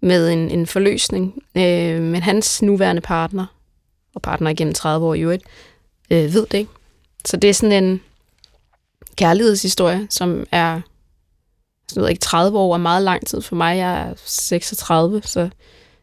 [0.00, 1.42] med en, en forløsning.
[1.54, 3.46] Øh, men hans nuværende partner,
[4.14, 5.44] og partner igennem 30 år i øvrigt,
[6.10, 6.70] øh, ved det ikke.
[7.24, 8.00] Så det er sådan en
[9.16, 10.80] kærlighedshistorie, som er
[11.96, 13.78] jeg ved ikke, 30 år er meget lang tid for mig.
[13.78, 15.50] Jeg er 36, så jeg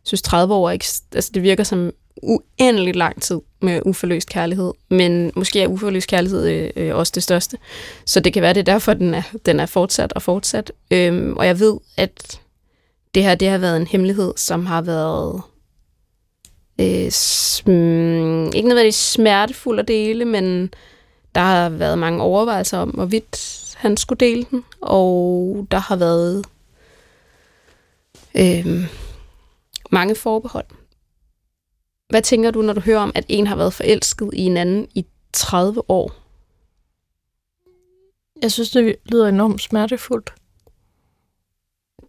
[0.04, 1.92] synes 30 år er ikke, altså det virker som
[2.24, 7.24] uendelig lang tid med uforløst kærlighed, men måske er uforløst kærlighed øh, øh, også det
[7.24, 7.58] største.
[8.06, 10.72] Så det kan være, det er derfor, den er, den er fortsat og fortsat.
[10.92, 12.40] Øhm, og jeg ved, at
[13.16, 15.42] det her det har været en hemmelighed, som har været
[16.80, 20.74] øh, sm- ikke nødvendigvis smertefuld at dele, men
[21.36, 23.36] der har været mange overvejelser om, hvorvidt
[23.80, 26.46] han skulle dele den, og der har været
[28.38, 28.90] øh,
[29.92, 30.66] mange forbehold.
[32.10, 34.88] Hvad tænker du, når du hører om, at en har været forelsket i en anden
[34.96, 36.12] i 30 år?
[38.42, 40.34] Jeg synes, det lyder enormt smertefuldt.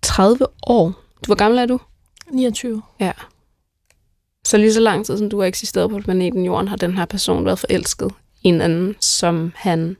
[0.02, 0.86] 30 år.
[0.86, 1.80] Du, hvor gammel er du?
[2.32, 2.82] 29.
[3.00, 3.12] Ja.
[4.44, 7.04] Så lige så lang tid, som du har eksisteret på planeten Jorden, har den her
[7.04, 8.10] person været forelsket
[8.42, 9.96] i en anden, som han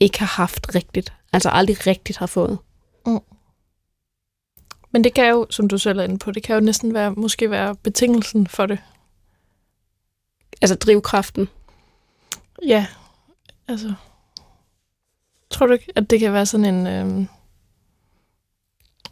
[0.00, 1.12] ikke har haft rigtigt.
[1.32, 2.58] Altså aldrig rigtigt har fået.
[3.06, 3.20] Mm.
[4.90, 7.12] Men det kan jo, som du selv er inde på, det kan jo næsten være,
[7.12, 8.78] måske være betingelsen for det.
[10.62, 11.48] Altså drivkraften.
[12.66, 12.86] Ja,
[13.68, 13.94] altså...
[15.50, 16.86] Tror du ikke, at det kan være sådan en...
[16.86, 17.28] Øhm,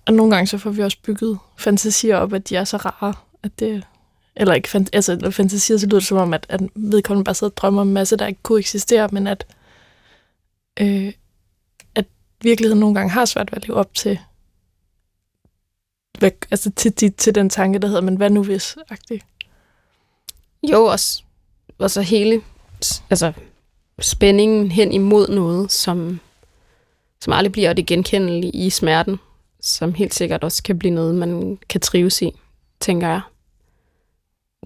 [0.06, 3.14] og nogle gange så får vi også bygget fantasier op, at de er så rare,
[3.42, 3.86] at det...
[4.36, 7.50] Eller ikke fant- altså, fantasier, så lyder det som om, at, at vedkommende bare sidder
[7.50, 9.46] og drømmer om en masse, der ikke kunne eksistere, men at,
[10.80, 11.12] øh,
[11.94, 12.06] at
[12.42, 14.18] virkeligheden nogle gange har svært ved at leve op til,
[16.18, 18.76] hvad, altså til, til, til den tanke, der hedder, men hvad nu hvis?
[18.92, 19.18] -agtig.
[20.72, 21.22] Jo, også,
[21.78, 22.42] og så hele
[23.10, 23.32] altså,
[24.00, 26.20] spændingen hen imod noget, som,
[27.20, 29.18] som aldrig bliver det genkendelige i smerten,
[29.60, 32.30] som helt sikkert også kan blive noget, man kan trives i,
[32.80, 33.20] tænker jeg.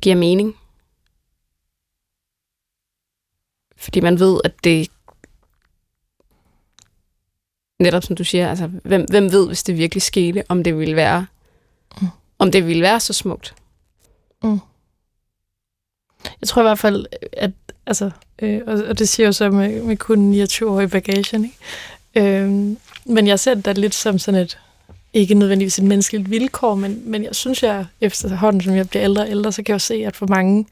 [0.02, 0.56] Giver mening.
[3.76, 4.88] Fordi man ved, at det
[7.78, 10.96] netop som du siger, altså, hvem, hvem ved, hvis det virkelig skete, om det ville
[10.96, 11.26] være,
[12.00, 12.08] mm.
[12.38, 13.54] om det ville være så smukt.
[14.42, 14.60] Mm.
[16.40, 17.50] Jeg tror i hvert fald, at
[17.86, 21.44] altså, øh, og, og det siger jo så med, med kun 29 år i bagagen,
[21.44, 21.56] ikke?
[22.14, 24.58] Øh, men jeg ser det lidt som sådan et,
[25.12, 29.22] ikke nødvendigvis et menneskeligt vilkår, men, men jeg synes, jeg efterhånden, som jeg bliver ældre
[29.22, 30.66] og ældre, så kan jeg jo se, at for mange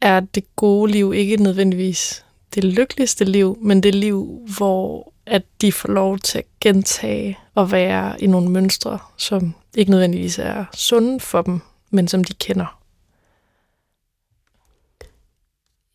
[0.00, 5.72] er det gode liv ikke nødvendigvis det lykkeligste liv, men det liv, hvor at de
[5.72, 11.20] får lov til at gentage og være i nogle mønstre, som ikke nødvendigvis er sunde
[11.20, 11.60] for dem,
[11.90, 12.80] men som de kender.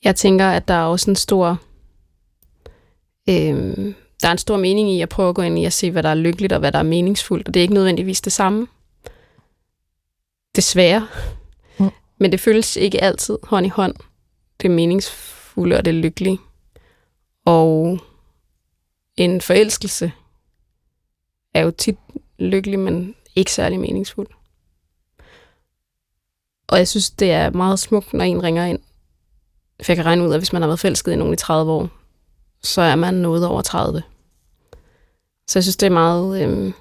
[0.04, 1.62] Jeg tænker, at der er også en stor...
[3.30, 5.92] Øh, der er en stor mening i at prøve at gå ind i at se,
[5.92, 8.34] hvad der er lykkeligt og hvad der er meningsfuldt, og det er ikke nødvendigvis det
[8.34, 8.68] samme.
[10.56, 11.08] Desværre.
[11.80, 11.90] Mm.
[12.18, 13.96] Men det føles ikke altid hånd i hånd.
[14.62, 16.40] Det meningsfulde og det lykkelige.
[17.46, 18.00] Og
[19.24, 20.12] en forelskelse
[21.54, 21.98] er jo tit
[22.40, 24.28] lykkelig, men ikke særlig meningsfuld.
[26.68, 28.80] Og jeg synes, det er meget smukt, når en ringer ind.
[29.84, 31.72] For jeg kan regne ud, at hvis man har været forelsket i nogen i 30
[31.72, 31.90] år,
[32.64, 34.04] så er man noget over 30.
[35.48, 36.74] Så jeg synes, det er meget, øh,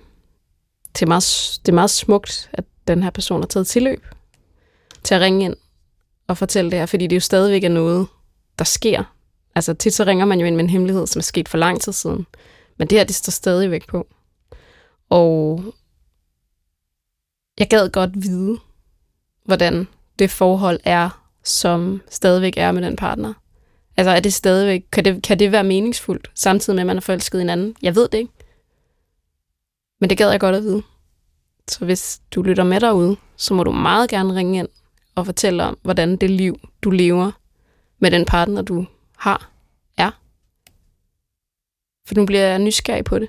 [0.95, 4.07] det er meget, det er meget smukt, at den her person har taget tilløb
[5.03, 5.57] til at ringe ind
[6.27, 8.07] og fortælle det her, fordi det jo stadigvæk er noget,
[8.59, 9.18] der sker.
[9.55, 11.81] Altså tit så ringer man jo ind med en hemmelighed, som er sket for lang
[11.81, 12.27] tid siden.
[12.77, 14.07] Men det her, det står stadigvæk på.
[15.09, 15.65] Og
[17.59, 18.59] jeg gad godt vide,
[19.45, 23.35] hvordan det forhold er, som stadigvæk er med den partner.
[23.97, 27.01] Altså er det stadigvæk, kan det, kan det være meningsfuldt, samtidig med, at man er
[27.01, 27.75] forelsket i en anden?
[27.83, 28.33] Jeg ved det ikke.
[30.01, 30.83] Men det gad jeg godt at vide.
[31.69, 34.69] Så hvis du lytter med derude, så må du meget gerne ringe ind
[35.15, 37.31] og fortælle om, hvordan det liv, du lever
[37.99, 38.87] med den partner, du
[39.19, 39.51] har,
[39.97, 40.11] er.
[42.07, 43.29] For nu bliver jeg nysgerrig på det.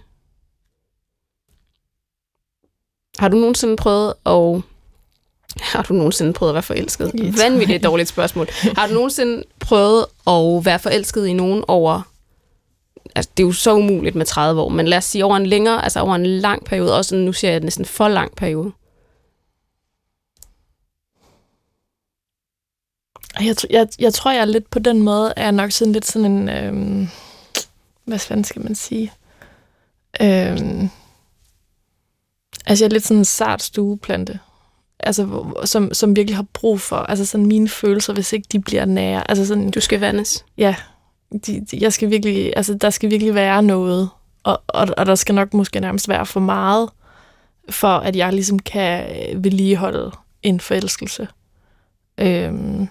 [3.20, 4.62] Har du nogensinde prøvet at...
[5.74, 7.12] Har du nogensinde prøvet at være forelsket?
[7.38, 8.48] Vanvittigt dårligt spørgsmål.
[8.78, 12.02] Har du nogensinde prøvet at være forelsket i nogen over...
[13.16, 15.46] Altså, det er jo så umuligt med 30 år, men lad os sige over en
[15.46, 18.72] længere, altså over en lang periode, også nu siger jeg næsten for lang periode.
[23.40, 26.32] Jeg, jeg, jeg tror, jeg er lidt på den måde, er nok sådan lidt sådan
[26.32, 26.50] en...
[26.50, 27.08] Øhm,
[28.06, 29.12] hvad fanden skal man sige?
[30.22, 30.90] Øhm,
[32.66, 34.40] altså, jeg er lidt sådan en sart stueplante.
[35.00, 38.86] Altså, som, som virkelig har brug for, altså sådan mine følelser, hvis ikke de bliver
[38.86, 39.30] nære.
[39.30, 40.46] Altså sådan, Du skal vandes.
[40.58, 40.76] ja,
[41.46, 44.10] de, de, jeg skal virkelig, altså, der skal virkelig være noget,
[44.44, 46.90] og, og, og der skal nok måske nærmest være for meget,
[47.70, 50.12] for at jeg ligesom kan vedligeholde
[50.44, 51.28] en forelskelse.
[52.18, 52.88] Øhm,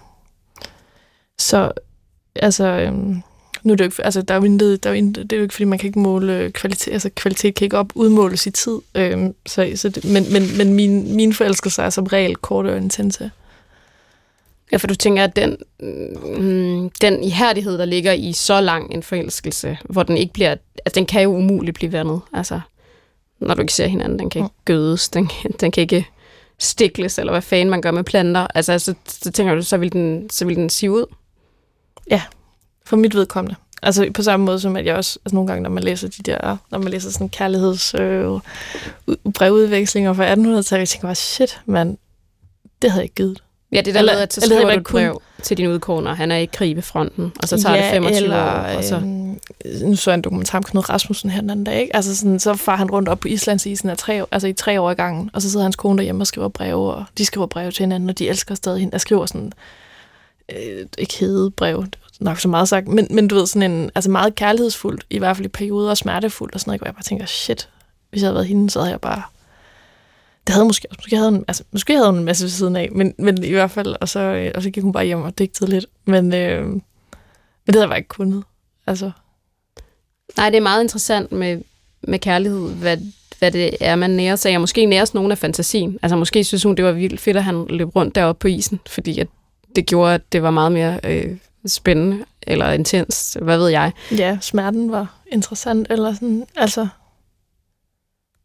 [1.39, 1.71] så,
[2.35, 3.21] altså, øhm,
[3.63, 5.35] nu er det jo ikke, altså, der er jo intet, der er jo intet, det
[5.35, 8.47] er jo ikke, fordi man kan ikke måle kvalitet, altså kvalitet kan ikke op udmåles
[8.47, 12.35] i tid, øhm, så, så det, men, men, men min, mine forelskelser er som regel
[12.35, 13.31] korte og intense.
[14.71, 15.57] Ja, for du tænker, at den,
[16.39, 20.95] mm, den ihærdighed, der ligger i så lang en forelskelse, hvor den ikke bliver, altså
[20.99, 22.21] den kan jo umuligt blive vandet.
[22.33, 22.59] Altså,
[23.39, 26.05] når du ikke ser hinanden, den kan ikke gødes, den, kan- den kan ikke
[26.59, 28.47] stikles, eller hvad fanden man gør med planter.
[28.55, 31.05] Altså, så, så tænker du, så vil den, så vil den sive ud.
[32.85, 33.55] For mit vedkommende.
[33.83, 36.23] Altså på samme måde som, at jeg også, altså nogle gange, når man læser de
[36.23, 38.39] der, når man læser sådan kærligheds øh,
[39.33, 41.97] brevudvekslinger fra 1800-tallet, jeg tænker bare, shit, mand,
[42.81, 43.43] det havde jeg ikke givet.
[43.71, 45.67] Ja, det der Eller- med, at så eller skriver havde du et brev til din
[45.67, 48.83] udkårner, han er ikke krig ved fronten, og så tager det 25 eller, år, og
[48.83, 48.95] så...
[48.95, 49.39] øhm,
[49.81, 51.95] nu så jeg en dokumentar om Knud Rasmussen her den anden dag, ikke?
[51.95, 54.91] Altså sådan, så far han rundt op på Islandsisen af tre, altså i tre år
[54.91, 57.71] i gangen, og så sidder hans kone derhjemme og skriver breve, og de skriver breve
[57.71, 58.93] til hinanden, og de elsker stadig hende.
[58.93, 59.53] Jeg skriver sådan,
[60.55, 61.85] øh, ikke hede brev,
[62.19, 65.35] nok så meget sagt, men, men du ved, sådan en, altså meget kærlighedsfuldt, i hvert
[65.35, 67.69] fald i perioder, og smertefuldt og sådan noget, hvor jeg bare tænker, shit,
[68.09, 69.21] hvis jeg havde været hende, så havde jeg bare
[70.47, 72.75] det havde måske også, måske havde hun, altså, måske havde hun en masse ved siden
[72.75, 75.21] af, men, men i hvert fald, og så, øh, og så gik hun bare hjem
[75.21, 75.85] og digtede lidt.
[76.05, 76.81] Men, øh, men
[77.65, 78.43] det havde jeg bare ikke kunnet.
[78.87, 79.11] Altså,
[80.37, 81.61] Nej, det er meget interessant med,
[82.01, 82.97] med kærlighed, hvad,
[83.39, 84.59] hvad det er, man nærer sig af.
[84.59, 85.99] Måske næres nogen af fantasien.
[86.01, 88.79] Altså måske synes hun, det var vildt fedt, at han løb rundt deroppe på isen,
[88.87, 89.27] fordi at
[89.75, 93.91] det gjorde, at det var meget mere øh, spændende eller intens, hvad ved jeg.
[94.11, 96.87] ja, smerten var interessant, eller sådan, altså,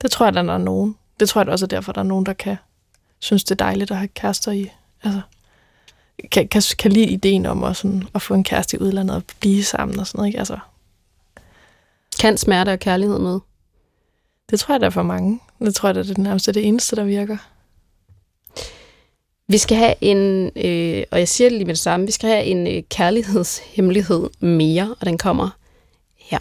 [0.03, 0.97] det tror jeg, der er nogen.
[1.21, 2.57] Det tror jeg også er derfor, der er nogen, der kan
[3.19, 4.71] synes, det er dejligt at have kærester i,
[5.03, 5.21] altså,
[6.33, 9.23] kan, kan, kan lide ideen om at, sådan, at få en kæreste i udlandet og
[9.41, 10.39] blive sammen og sådan noget, ikke?
[10.39, 10.59] Altså,
[12.21, 13.41] Kan smerte og kærlighed noget?
[14.51, 15.41] det tror jeg, der er for mange.
[15.59, 17.37] Det tror jeg, der er det nærmeste det eneste, der virker.
[19.49, 22.29] Vi skal have en, øh, og jeg siger det lige med det samme, vi skal
[22.29, 25.51] have en øh, kærlighedshemmelighed mere, og den kommer
[26.19, 26.39] her.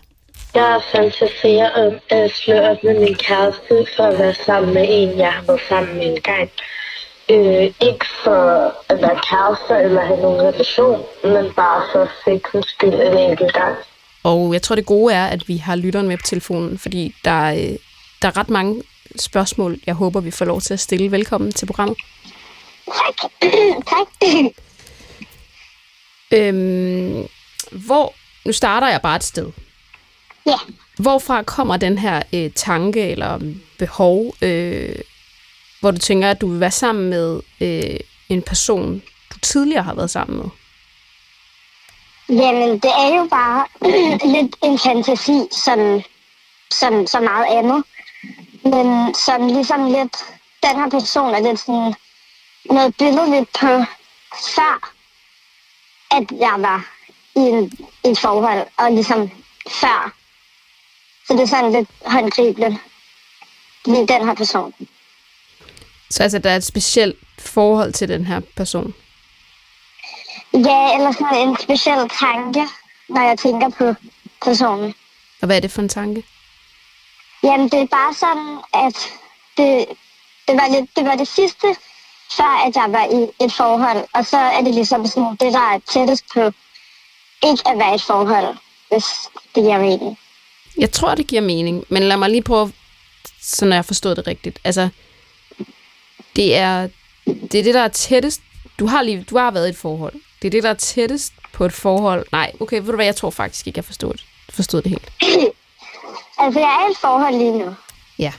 [0.56, 5.18] Jeg fantaserer om at slå op med min kæreste for at være sammen med en,
[5.18, 6.50] jeg har været sammen med en gang.
[7.30, 12.94] Øh, ikke for at være kærester eller have nogen relation, men bare for sexens skyld
[12.94, 13.76] en enkelt gang.
[14.24, 17.32] Og jeg tror, det gode er, at vi har lytteren med på telefonen, fordi der,
[17.32, 17.76] er, øh,
[18.22, 18.84] der er ret mange
[19.16, 21.12] spørgsmål, jeg håber, vi får lov til at stille.
[21.12, 21.98] Velkommen til programmet.
[22.86, 23.32] Tak.
[23.88, 24.08] tak.
[26.32, 27.28] Øhm,
[27.72, 28.14] hvor,
[28.46, 29.52] nu starter jeg bare et sted.
[30.46, 30.58] Ja.
[31.00, 33.40] Hvorfra kommer den her øh, tanke eller
[33.80, 34.96] behov, øh,
[35.80, 39.02] hvor du tænker, at du vil være sammen med øh, en person,
[39.34, 40.46] du tidligere har været sammen med?
[42.30, 43.66] Jamen, det er jo bare
[44.36, 46.02] lidt en fantasi, som,
[46.72, 47.84] som så meget andet.
[48.64, 50.16] Men som ligesom lidt,
[50.64, 51.94] den her person er lidt sådan
[52.66, 53.84] noget billedligt på
[54.56, 54.92] før,
[56.12, 56.86] at jeg var
[57.36, 57.72] i, en,
[58.04, 59.32] i et forhold, og ligesom
[59.70, 60.14] før.
[61.28, 62.76] Så det er sådan lidt håndgribeligt.
[63.86, 64.74] Lige den her person.
[66.10, 68.94] Så altså, der er et specielt forhold til den her person.
[70.54, 72.68] Ja, eller sådan en speciel tanke,
[73.10, 73.94] når jeg tænker på
[74.42, 74.94] personen.
[75.42, 76.24] Og hvad er det for en tanke?
[77.44, 79.14] Jamen, det er bare sådan, at
[79.58, 79.86] det,
[80.48, 81.76] det, var, lidt, det var det sidste,
[82.32, 84.08] før at jeg var i et forhold.
[84.14, 86.52] Og så er det ligesom sådan, det, der er tættest på
[87.44, 88.56] ikke at være i et forhold,
[88.90, 89.06] hvis
[89.56, 90.18] det giver mening.
[90.78, 92.72] Jeg tror, det giver mening, men lad mig lige prøve,
[93.42, 94.60] så når jeg forstod det rigtigt.
[94.64, 94.90] Altså,
[96.36, 96.88] det er
[97.26, 98.42] det, er det der er tættest.
[98.80, 100.14] Du har, lige, du har været i et forhold.
[100.42, 102.26] Det er det, der er tættest på et forhold.
[102.32, 105.12] Nej, okay, ved du hvad, jeg tror faktisk ikke, jeg forstod det, forstod det helt.
[106.40, 107.76] Altså, jeg er i et forhold lige nu.
[108.20, 108.34] Ja.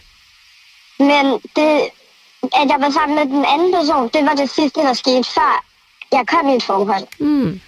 [0.99, 1.89] Men det,
[2.53, 5.65] at jeg var sammen med den anden person, det var det sidste, der skete, før
[6.13, 7.07] jeg kom i et forhold.
[7.19, 7.61] Mm.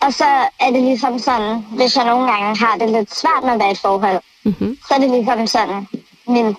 [0.00, 0.24] Og så
[0.60, 3.68] er det ligesom sådan, hvis jeg nogle gange har det lidt svært med at være
[3.68, 4.78] i et forhold, Mm-hmm.
[4.88, 5.88] så er det ligesom sådan
[6.26, 6.56] min,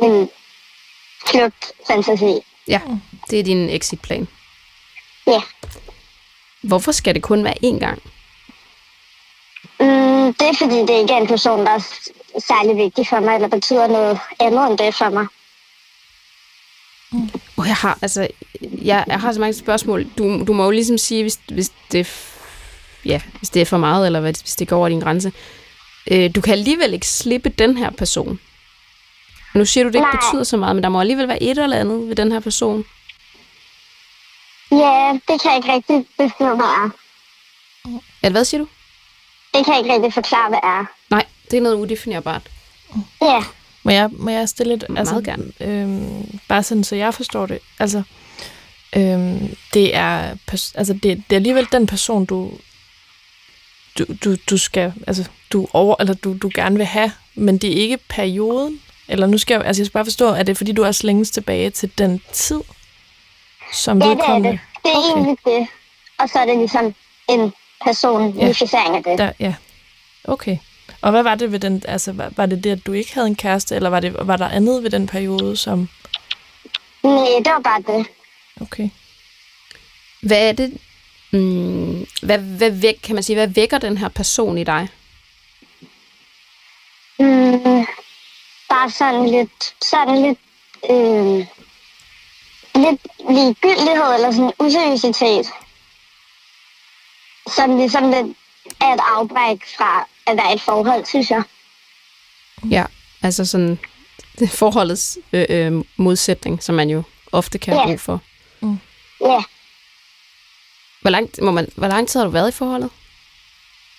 [0.00, 0.28] min
[1.26, 2.40] flugtfantasi.
[2.68, 2.80] Ja,
[3.30, 4.28] det er din exitplan.
[5.26, 5.40] Ja.
[6.62, 8.02] Hvorfor skal det kun være én gang?
[9.80, 11.84] Mm, det er fordi, det ikke er en person, der er
[12.38, 15.26] særlig vigtig for mig, eller betyder noget andet end det for mig.
[17.56, 18.28] Og jeg har, altså,
[18.82, 20.06] jeg, jeg har så mange spørgsmål.
[20.18, 22.08] Du, du må jo ligesom sige, hvis, hvis, det,
[23.04, 25.32] ja, hvis det er for meget, eller hvad- hvis det går over din grænse.
[26.10, 28.40] Øh, du kan alligevel ikke slippe den her person.
[29.54, 30.16] Nu siger du, det ikke Nej.
[30.20, 32.84] betyder så meget, men der må alligevel være et eller andet ved den her person.
[34.72, 36.90] Ja, det kan jeg ikke rigtig beskrive, hvad er.
[38.22, 38.68] Ja, hvad siger du?
[39.54, 40.84] Det kan jeg ikke rigtig forklare, hvad er.
[41.10, 42.42] Nej, det er noget udefinerbart.
[43.22, 43.42] Ja,
[43.82, 44.84] Må jeg, må jeg stille et...
[44.88, 45.52] Meget gerne.
[45.60, 47.58] Øhm, bare sådan, så jeg forstår det.
[47.78, 48.02] Altså,
[48.96, 50.36] øhm, det, er,
[50.74, 52.52] altså det, det er alligevel den person, du,
[53.98, 54.92] du, du, du skal...
[55.06, 58.80] Altså, du, over, eller du, du gerne vil have, men det er ikke perioden.
[59.08, 61.30] Eller nu skal jeg, altså jeg skal bare forstå, er det fordi, du også længes
[61.30, 62.60] tilbage til den tid,
[63.72, 64.60] som ja det er det.
[64.84, 65.20] Det er Okay.
[65.20, 65.66] egentlig det.
[66.18, 66.94] Og så er det ligesom
[67.28, 67.52] en
[67.84, 69.18] personificering af det.
[69.18, 69.54] Der, ja,
[70.24, 70.56] okay.
[71.02, 73.26] Og hvad var det ved den, altså var, var det det, at du ikke havde
[73.26, 75.88] en kæreste, eller var, det, var der andet ved den periode, som,
[77.02, 78.06] Nej, det var bare det.
[78.60, 78.88] okay.
[80.22, 80.78] Hvad er det,
[81.32, 84.88] mm, hvad, hvad, væk, kan man sige, hvad vækker den her person i dig?
[87.18, 87.86] Mm,
[88.68, 90.38] bare sådan lidt, sådan lidt,
[90.90, 91.46] øh,
[92.74, 95.46] lidt ligegyldighed eller sådan useriøsitet.
[97.56, 98.36] Som ligesom lidt
[98.80, 101.42] er et afbræk fra at være i et forhold, synes jeg.
[102.70, 102.84] Ja,
[103.22, 103.78] altså sådan
[104.38, 107.86] det forholdets øh, øh, modsætning, som man jo ofte kan have Ja.
[107.86, 108.20] brug for.
[109.20, 109.42] Ja.
[111.00, 112.90] Hvor lang, må man, hvor lang tid har du været i forholdet?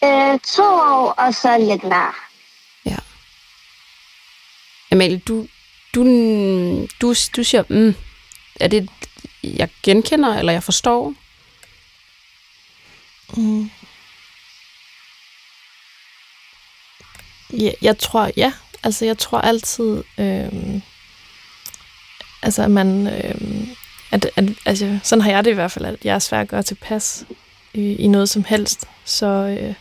[0.04, 2.14] Øh, to år og så lidt mere.
[2.86, 2.96] Ja.
[4.92, 5.48] Amalie, du,
[5.96, 6.04] du,
[7.02, 7.96] du, du siger, mm,
[8.60, 8.90] er det,
[9.44, 11.14] jeg genkender, eller jeg forstår?
[13.38, 13.70] Mm.
[17.54, 18.54] Ja, jeg tror, ja.
[18.84, 20.82] Altså, jeg tror altid, øh,
[22.42, 23.68] altså, at man, øh,
[24.12, 26.48] at, at, altså, sådan har jeg det i hvert fald, at jeg er svær at
[26.48, 27.26] gøre tilpas
[27.74, 28.86] i, i noget som helst.
[29.06, 29.74] Så øh,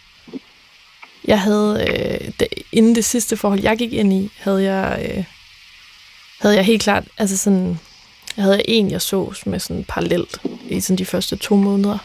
[1.24, 5.24] jeg havde, øh, det, inden det sidste forhold, jeg gik ind i, havde jeg, øh,
[6.40, 7.78] havde jeg helt klart, altså sådan,
[8.36, 11.98] jeg havde en, jeg så med sådan parallelt i sådan de første to måneder.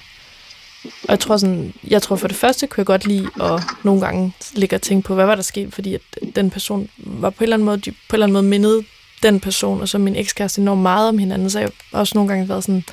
[0.85, 4.01] Og jeg tror, sådan, jeg tror for det første kunne jeg godt lide at nogle
[4.01, 6.01] gange ligge og tænke på, hvad var der sket, fordi at
[6.35, 8.85] den person var på en eller anden måde, på en eller anden måde mindet
[9.23, 12.49] den person, og så min ekskæreste enormt meget om hinanden, så jeg også nogle gange
[12.49, 12.83] været sådan,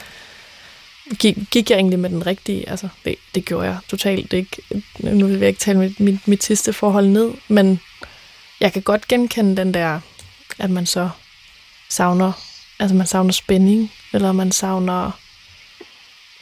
[1.18, 2.68] gik, gik jeg egentlig med den rigtige?
[2.68, 4.33] Altså, det, det gjorde jeg totalt.
[4.33, 4.62] Ikke,
[4.98, 7.81] nu vil jeg ikke tale mit, mit, mit sidste forhold ned, men
[8.61, 10.00] jeg kan godt genkende den der,
[10.59, 11.11] at man så
[11.90, 12.33] savner,
[12.78, 15.11] altså man savner spænding, eller man savner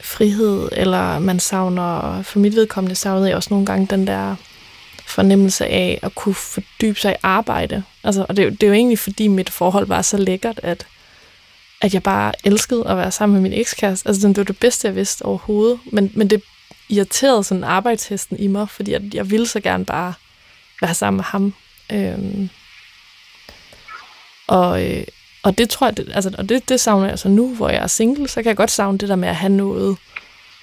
[0.03, 4.35] frihed, eller man savner, for mit vedkommende savnede jeg også nogle gange den der
[5.07, 7.83] fornemmelse af at kunne fordybe sig i arbejde.
[8.03, 10.87] Altså, og det, det er jo egentlig, fordi mit forhold var så lækkert, at,
[11.81, 14.07] at jeg bare elskede at være sammen med min ekskæreste.
[14.07, 15.79] Altså, det var det bedste, jeg vidste overhovedet.
[15.91, 16.41] Men, men det
[16.89, 20.13] irriterede sådan arbejdshesten i mig, fordi jeg, jeg ville så gerne bare
[20.81, 21.53] være sammen med ham.
[21.91, 22.49] Øhm,
[24.47, 25.03] og, øh,
[25.43, 27.83] og det tror jeg, det, altså, og det, det savner jeg så nu, hvor jeg
[27.83, 29.97] er single, så kan jeg godt savne det der med at have noget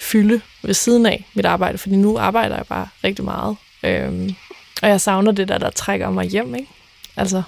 [0.01, 3.57] fylde ved siden af mit arbejde, fordi nu arbejder jeg bare rigtig meget.
[3.83, 4.35] Øhm,
[4.83, 6.69] og jeg savner det der, der trækker mig hjem, ikke?
[7.17, 7.43] Altså.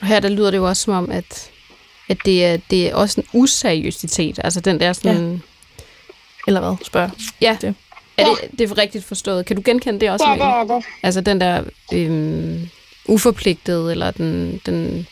[0.00, 1.50] Og her der lyder det jo også som om, at,
[2.08, 4.40] at det, er, det er også en useriøsitet.
[4.44, 5.32] Altså den der sådan...
[5.32, 5.82] Ja.
[6.46, 6.76] Eller hvad?
[6.84, 7.10] Spørg.
[7.40, 7.56] Ja.
[7.60, 7.74] Det.
[8.16, 9.46] Er det, det er rigtigt forstået?
[9.46, 10.28] Kan du genkende det også?
[10.28, 10.84] Ja, det er det.
[11.02, 12.68] Altså den der øhm,
[13.06, 15.06] uforpligtede, eller den, den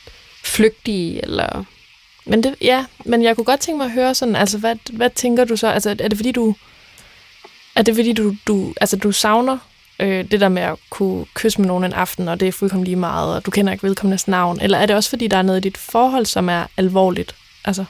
[0.45, 1.65] flygtige, eller...
[2.27, 5.11] Men det, ja, men jeg kunne godt tænke mig at høre sådan, altså hvad, hvad
[5.11, 5.67] tænker du så?
[5.67, 6.55] Altså er det fordi du,
[7.77, 9.59] er det fordi du, du, altså du savner
[10.01, 12.85] øh, det der med at kunne kysse med nogen en aften, og det er fuldkommen
[12.85, 15.43] lige meget, og du kender ikke vedkommendes navn, eller er det også fordi der er
[15.43, 17.35] noget i dit forhold, som er alvorligt?
[17.65, 17.85] Altså.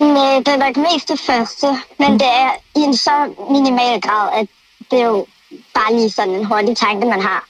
[0.00, 1.66] Nej, det er nok mest det første,
[1.98, 2.18] men mm.
[2.18, 4.46] det er i en så minimal grad, at
[4.90, 5.26] det er jo
[5.74, 7.44] bare lige sådan en hurtig tanke, man har.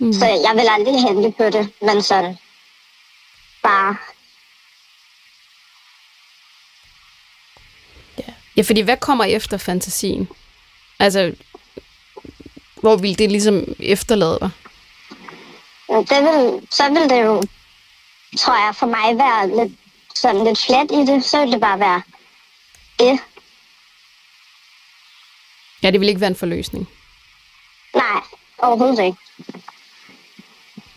[0.00, 0.12] Mm.
[0.12, 2.36] Så jeg vil aldrig handle på det, men sådan
[3.64, 3.96] bare...
[8.18, 8.32] Ja.
[8.56, 10.28] ja, fordi hvad kommer efter fantasien?
[10.98, 11.34] Altså,
[12.80, 14.50] hvor vil det ligesom efterlade dig?
[15.88, 17.42] Det vil, så vil det jo,
[18.38, 19.78] tror jeg, for mig være lidt,
[20.14, 21.24] sådan lidt flat i det.
[21.24, 22.02] Så vil det bare være
[22.98, 23.20] det.
[25.82, 26.88] Ja, det vil ikke være en forløsning.
[27.94, 28.20] Nej,
[28.58, 29.18] overhovedet ikke.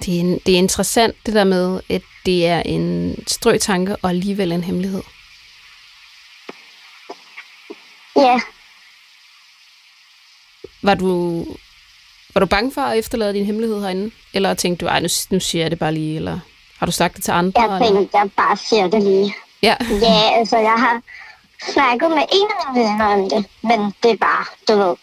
[0.06, 4.52] Det er, det er interessant, det der med, at det er en strøtanke og alligevel
[4.52, 5.04] en hemmelighed.
[8.16, 8.40] Ja.
[10.82, 11.46] Var du,
[12.34, 14.12] var du bange for at efterlade din hemmelighed herinde?
[14.34, 16.40] Eller tænkte du, ej, nu, nu siger jeg det bare lige, eller
[16.78, 17.62] har du sagt det til andre?
[17.62, 19.36] Jeg tænkte, jeg bare siger det lige.
[19.62, 19.76] Ja.
[19.90, 21.02] ja, altså jeg har
[21.74, 24.96] snakket med en af mine venner om det, men det er bare, du ved,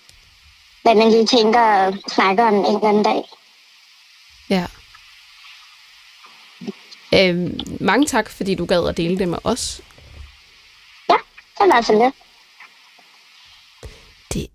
[0.82, 3.22] hvad man lige tænker og snakker om en eller anden dag.
[4.50, 4.66] Ja.
[7.14, 9.80] Øhm, mange tak, fordi du gad at dele det med os.
[11.08, 11.14] Ja,
[11.58, 12.14] det var så lidt.
[14.32, 14.46] Det,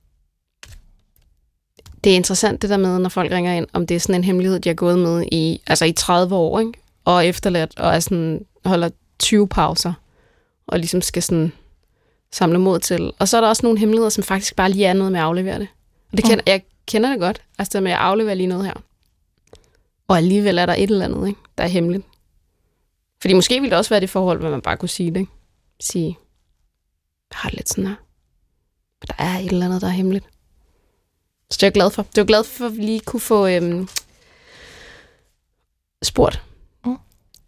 [2.03, 4.23] det er interessant det der med, når folk ringer ind, om det er sådan en
[4.23, 6.73] hemmelighed, de har gået med i, altså i 30 år, ikke?
[7.05, 9.93] og efterladt, og er sådan, holder 20 pauser,
[10.67, 11.51] og ligesom skal sådan
[12.31, 13.11] samle mod til.
[13.19, 15.25] Og så er der også nogle hemmeligheder, som faktisk bare lige er noget med at
[15.25, 15.67] aflevere det.
[16.11, 18.73] Og det kender, jeg kender det godt, altså det med at aflevere lige noget her.
[20.07, 21.39] Og alligevel er der et eller andet, ikke?
[21.57, 22.05] der er hemmeligt.
[23.21, 25.19] Fordi måske ville det også være det forhold, hvor man bare kunne sige det.
[25.19, 25.31] Ikke?
[25.79, 26.17] Sige,
[27.31, 27.95] jeg har det lidt sådan her.
[29.07, 30.25] Der er et eller andet, der er hemmeligt.
[31.51, 32.03] Så det er jeg glad for.
[32.03, 33.89] Det er glad for, at vi lige kunne få øhm,
[36.03, 36.43] spurgt.
[36.85, 36.97] Mm.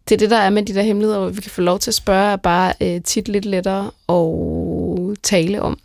[0.09, 1.91] Det er det, der er med de der hemmeligheder, hvor vi kan få lov til
[1.91, 5.79] at spørge, er bare øh, tit lidt lettere og tale om.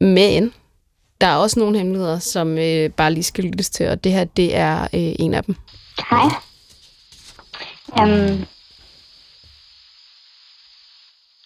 [0.00, 0.54] Men
[1.20, 4.24] der er også nogle hemmeligheder, som øh, bare lige skal lyttes til, og det her,
[4.24, 5.54] det er øh, en af dem.
[6.10, 6.28] Hej.
[8.02, 8.46] Um,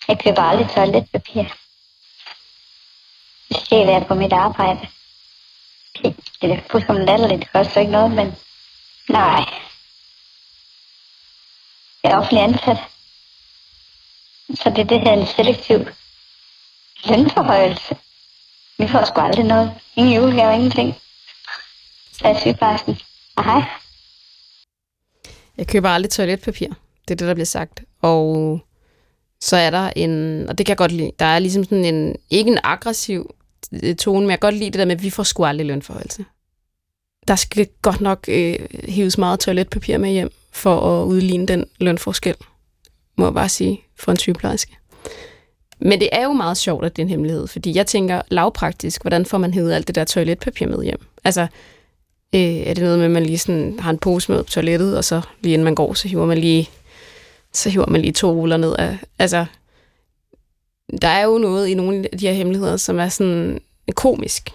[0.08, 1.42] jeg køber aldrig toiletpapir.
[3.48, 4.88] Det skal være på mit arbejde.
[6.02, 8.34] Det er fuldkommen latterligt, det koster ikke noget, men
[9.08, 9.44] nej.
[12.02, 12.78] Jeg er offentlig ansat.
[14.54, 15.78] Så det er det her en selektiv
[17.04, 17.96] lønforhøjelse.
[18.78, 19.80] Vi får sgu aldrig noget.
[19.96, 20.94] Ingen julegave, ingenting.
[22.12, 23.00] Så er sygeplejersken.
[23.36, 23.62] Og hej.
[25.56, 26.68] Jeg køber aldrig toiletpapir.
[27.08, 27.80] Det er det, der bliver sagt.
[28.02, 28.60] Og
[29.42, 32.16] så er der en, og det kan jeg godt lide, der er ligesom sådan en,
[32.30, 33.34] ikke en aggressiv
[33.82, 35.66] øh, tone, men jeg kan godt lide det der med, at vi får sgu aldrig
[35.66, 36.24] lønforholdelse.
[37.28, 42.34] Der skal godt nok øh, hives meget toiletpapir med hjem, for at udligne den lønforskel,
[43.18, 44.76] må jeg bare sige, for en sygeplejerske.
[45.80, 49.02] Men det er jo meget sjovt, at det er en hemmelighed, fordi jeg tænker lavpraktisk,
[49.02, 51.06] hvordan får man hævet alt det der toiletpapir med hjem?
[51.24, 51.42] Altså,
[52.34, 54.96] øh, er det noget med, at man lige sådan har en pose med på toilettet,
[54.96, 56.70] og så lige inden man går, så hiver man lige,
[57.54, 59.46] så hiver man lige to ruller ned af, altså,
[61.02, 63.60] der er jo noget i nogle af de her hemmeligheder, som er sådan
[63.94, 64.50] komisk.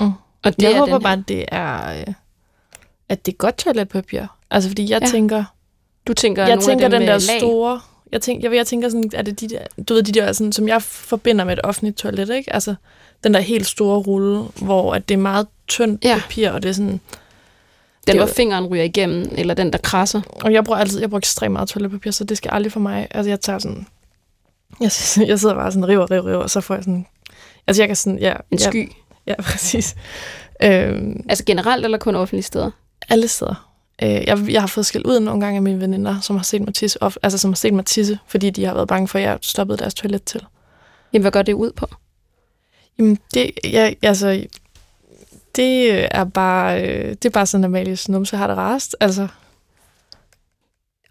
[0.00, 0.06] Mm.
[0.44, 2.14] Og Det jeg er håber bare, at det er, øh,
[3.08, 4.22] at det er godt toiletpapir.
[4.50, 5.08] Altså, fordi jeg Ja.
[5.08, 5.44] tænker,
[6.06, 7.20] du tænker, jeg tænker den der lag.
[7.40, 7.80] store...
[8.12, 10.52] Jeg tænker, jeg, jeg tænker sådan, er det de der, du ved, de der, sådan,
[10.52, 12.52] som jeg forbinder med et offentligt toilet, ikke?
[12.52, 12.74] Altså,
[13.24, 16.18] den der helt store rulle, hvor at det er meget tyndt ja.
[16.22, 17.00] papir, og det er sådan...
[18.06, 20.20] Den, hvor fingeren ryger igennem, eller den, der krasser.
[20.44, 23.08] Og jeg bruger altid, jeg bruger ekstremt meget toiletpapir, så det skal aldrig for mig.
[23.10, 23.86] Altså, jeg tager sådan...
[24.80, 24.90] Jeg,
[25.28, 27.06] jeg sidder bare sådan, river, river, river, og så får jeg sådan...
[27.66, 28.18] Altså, jeg kan sådan...
[28.18, 28.90] Ja, En sky.
[29.26, 29.94] Ja, præcis.
[30.62, 32.70] Øhm, Altså generelt, eller kun offentlige steder?
[33.08, 33.70] alle steder.
[34.02, 36.60] Øh, jeg, jeg har fået skæld ud nogle gange af mine veninder, som har set
[36.60, 39.18] mig tisse, of, altså som har set mig tisse, fordi de har været bange for,
[39.18, 40.40] at jeg stoppede deres toilet til.
[41.12, 41.86] Jamen, hvad går det ud på?
[42.98, 44.44] Jamen, det, jeg, altså,
[45.56, 48.96] det er bare, øh, det er bare sådan, at Amalies numse har det rarest.
[49.00, 49.28] Altså,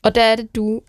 [0.04, 0.82] Og der er det, du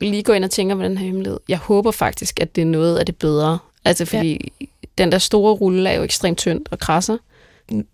[0.00, 1.40] lige går ind og tænker på den her hemmelighed.
[1.48, 3.58] Jeg håber faktisk, at det er noget af det bedre.
[3.84, 4.66] Altså, fordi ja.
[4.98, 7.18] den der store rulle er jo ekstremt tyndt og krasser.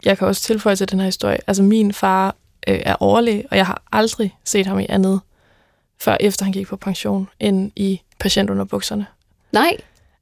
[0.04, 1.38] jeg kan også tilføje til den her historie.
[1.46, 2.36] Altså, min far
[2.68, 5.20] øh, er overlæge, og jeg har aldrig set ham i andet,
[6.00, 9.06] før efter han gik på pension, end i patientunderbukserne.
[9.52, 9.76] Nej,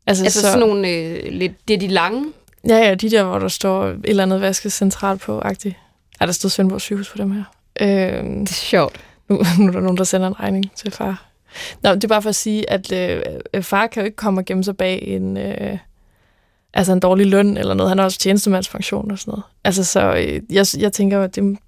[0.07, 0.47] Altså, altså så...
[0.47, 2.33] sådan nogle øh, lidt, det er de lange.
[2.69, 5.77] Ja, ja, de der, hvor der står et eller andet vaskes centralt på, agtigt.
[6.21, 7.45] Ja, der stod Svendborg sygehus på dem her.
[7.81, 9.01] Øh, Det er sjovt.
[9.29, 11.27] nu, nu er der nogen, der sender en regning til far.
[11.83, 13.23] Nå, det er bare for at sige, at øh,
[13.55, 15.79] øh, far kan jo ikke komme og gemme sig bag en, øh,
[16.75, 17.91] altså en dårlig løn eller noget.
[17.91, 19.45] Han har også tjenestemandspension og sådan noget.
[19.65, 21.59] Altså, så øh, jeg, jeg tænker, at det,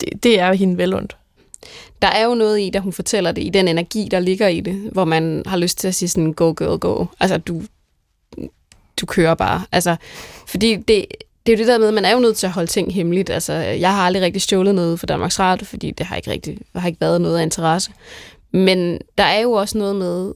[0.00, 1.16] det, det er hende velundt.
[2.02, 4.60] Der er jo noget i, da hun fortæller det, i den energi, der ligger i
[4.60, 7.06] det, hvor man har lyst til at sige sådan, go girl, go.
[7.20, 7.62] Altså, du,
[9.02, 9.62] du kører bare.
[9.72, 9.96] Altså,
[10.46, 11.06] fordi det,
[11.46, 12.94] det er jo det der med, at man er jo nødt til at holde ting
[12.94, 13.30] hemmeligt.
[13.30, 16.58] Altså, jeg har aldrig rigtig stjålet noget for Danmarks Radio, fordi det har ikke rigtig
[16.76, 17.92] har ikke været noget af interesse.
[18.52, 20.32] Men der er jo også noget med,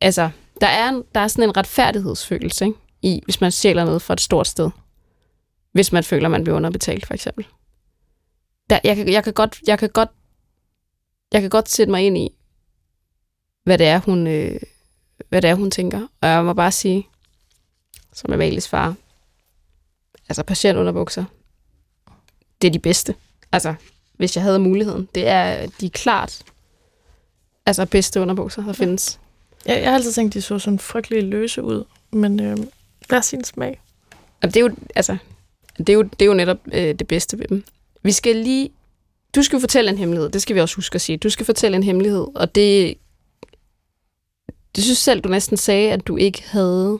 [0.00, 0.30] altså,
[0.60, 2.78] der er, der er sådan en retfærdighedsfølelse, ikke?
[3.02, 4.70] I, hvis man stjæler noget fra et stort sted.
[5.72, 7.46] Hvis man føler, man bliver underbetalt, for eksempel.
[8.70, 10.08] Der, jeg, kan, jeg, kan godt, jeg kan godt
[11.32, 12.30] jeg kan godt sætte mig ind i,
[13.64, 14.60] hvad det er, hun, øh,
[15.28, 16.06] hvad det er, hun tænker.
[16.20, 17.08] Og jeg må bare sige,
[18.12, 18.94] som Amalies far,
[20.28, 21.24] altså patientunderbukser,
[22.62, 23.14] det er de bedste.
[23.52, 23.74] Altså,
[24.16, 25.08] hvis jeg havde muligheden.
[25.14, 26.42] Det er de er klart
[27.68, 29.20] altså bedste underbukser, der findes.
[29.66, 32.56] Jeg, jeg har altid tænkt, at de så sådan frygtelig løse ud, men øh,
[33.08, 33.80] hver sin smag.
[34.42, 35.16] Og det er jo, altså,
[35.78, 37.64] det er jo, det er jo netop øh, det bedste ved dem.
[38.02, 38.70] Vi skal lige...
[39.34, 41.18] Du skal fortælle en hemmelighed, det skal vi også huske at sige.
[41.18, 42.94] Du skal fortælle en hemmelighed, og det...
[44.76, 46.98] Det synes selv, du næsten sagde, at du ikke havde...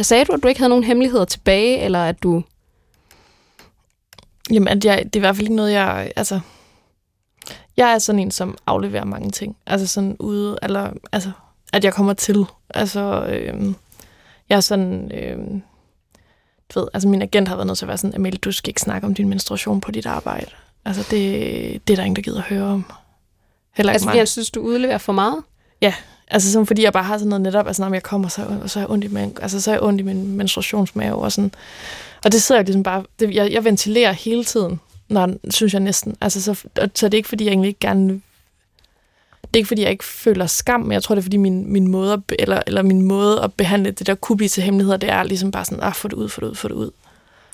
[0.00, 2.42] Sagde du, at du ikke havde nogen hemmeligheder tilbage, eller at du...
[4.50, 6.12] Jamen, at jeg, det er i hvert fald ikke noget, jeg...
[6.16, 6.40] Altså,
[7.76, 9.56] jeg er sådan en, som afleverer mange ting.
[9.66, 11.30] Altså sådan ude, eller altså,
[11.72, 12.44] at jeg kommer til.
[12.70, 13.76] Altså, øhm,
[14.48, 15.10] jeg er sådan...
[15.14, 15.62] Øhm,
[16.74, 18.70] du ved, altså min agent har været nødt til at være sådan, Amelie, du skal
[18.70, 20.50] ikke snakke om din menstruation på dit arbejde.
[20.84, 22.84] Altså, det, det er der ingen, der gider at høre om.
[23.76, 24.16] Heller ikke Altså, mig.
[24.16, 25.42] jeg synes, du udleverer for meget.
[26.30, 28.70] Altså sådan, fordi jeg bare har sådan noget netop, altså når jeg kommer, så, og
[28.70, 31.32] så er jeg ondt i, min, altså, så er jeg ondt i min menstruationsmave og
[31.32, 31.52] sådan.
[32.24, 35.80] Og det sidder jeg ligesom bare, det, jeg, jeg ventilerer hele tiden, når, synes jeg
[35.80, 36.16] næsten.
[36.20, 36.50] Altså, så,
[36.80, 38.08] og, så det er ikke, fordi jeg egentlig ikke gerne,
[39.42, 41.72] det er ikke, fordi jeg ikke føler skam, men jeg tror, det er, fordi min,
[41.72, 44.96] min måde, at, eller, eller min måde at behandle det, der kunne blive til hemmeligheder,
[44.96, 46.90] det er ligesom bare sådan, ah, få det ud, få det ud, få det ud.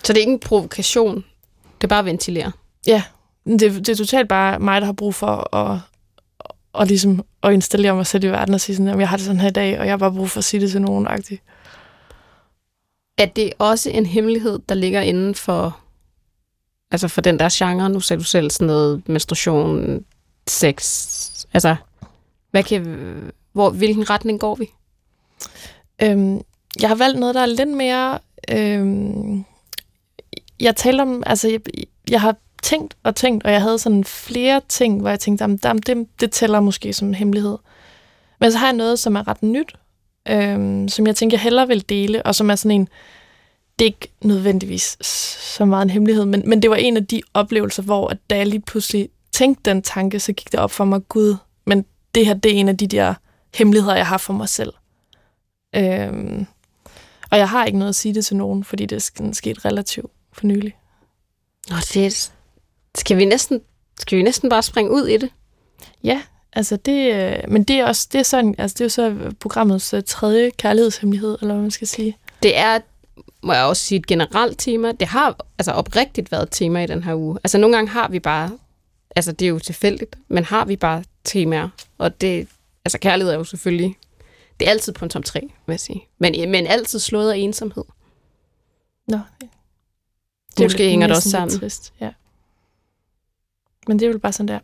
[0.04, 1.14] Så det er ikke en provokation.
[1.78, 2.52] Det er bare at ventilere.
[2.86, 3.02] Ja,
[3.44, 5.80] det, det er totalt bare mig, der har brug for at,
[6.72, 9.26] og ligesom at installere mig selv i verden og sige sådan, at jeg har det
[9.26, 11.06] sådan her i dag, og jeg har bare brug for at sige det til nogen
[11.06, 11.42] agtigt.
[13.18, 15.80] Er det også en hemmelighed, der ligger inden for,
[16.90, 17.90] altså for den der genre?
[17.90, 20.04] Nu sagde du selv sådan noget menstruation,
[20.46, 21.08] sex.
[21.52, 21.76] Altså,
[22.50, 22.82] hvad kan,
[23.52, 24.66] hvor, hvilken retning går vi?
[26.02, 26.40] Øhm,
[26.80, 28.18] jeg har valgt noget, der er lidt mere...
[28.50, 29.44] Øhm,
[30.60, 31.22] jeg talte om...
[31.26, 31.60] Altså, jeg,
[32.10, 35.60] jeg har tænkt og tænkt, og jeg havde sådan flere ting, hvor jeg tænkte, jamen,
[35.64, 37.58] jamen, det, det tæller måske som en hemmelighed.
[38.40, 39.72] Men så har jeg noget, som er ret nyt,
[40.28, 42.88] øhm, som jeg tænker, jeg hellere vil dele, og som er sådan en...
[43.78, 44.96] Det er ikke nødvendigvis
[45.56, 48.36] så meget en hemmelighed, men, men det var en af de oplevelser, hvor at da
[48.36, 51.36] jeg lige pludselig tænkte den tanke, så gik det op for mig, Gud,
[51.66, 51.84] men
[52.14, 53.14] det her, det er en af de der
[53.54, 54.72] hemmeligheder, jeg har for mig selv.
[55.76, 56.46] Øhm,
[57.30, 60.12] og jeg har ikke noget at sige det til nogen, fordi det er sket relativt
[60.32, 60.76] for nylig.
[61.70, 62.30] Nå, det er,
[62.94, 63.60] skal vi næsten
[64.00, 65.30] skal vi næsten bare springe ud i det?
[66.04, 66.22] Ja,
[66.52, 69.34] altså det, øh, men det er også det er sådan, altså det er jo så
[69.40, 72.16] programmets øh, tredje kærlighedshemmelighed, eller hvad man skal sige.
[72.42, 72.78] Det er,
[73.42, 74.92] må jeg også sige, et generelt tema.
[74.92, 77.38] Det har altså oprigtigt været et tema i den her uge.
[77.44, 78.58] Altså nogle gange har vi bare,
[79.16, 81.68] altså det er jo tilfældigt, men har vi bare temaer,
[81.98, 82.48] og det,
[82.84, 83.96] altså kærlighed er jo selvfølgelig,
[84.60, 86.02] det er altid på en top 3, vil jeg sige.
[86.18, 87.84] Men, men altid slået af ensomhed.
[89.08, 89.18] Nå,
[90.56, 91.58] Det Måske hænger det også sammen.
[91.58, 92.10] Trist, ja.
[93.88, 94.58] Men det er jo bare sådan der.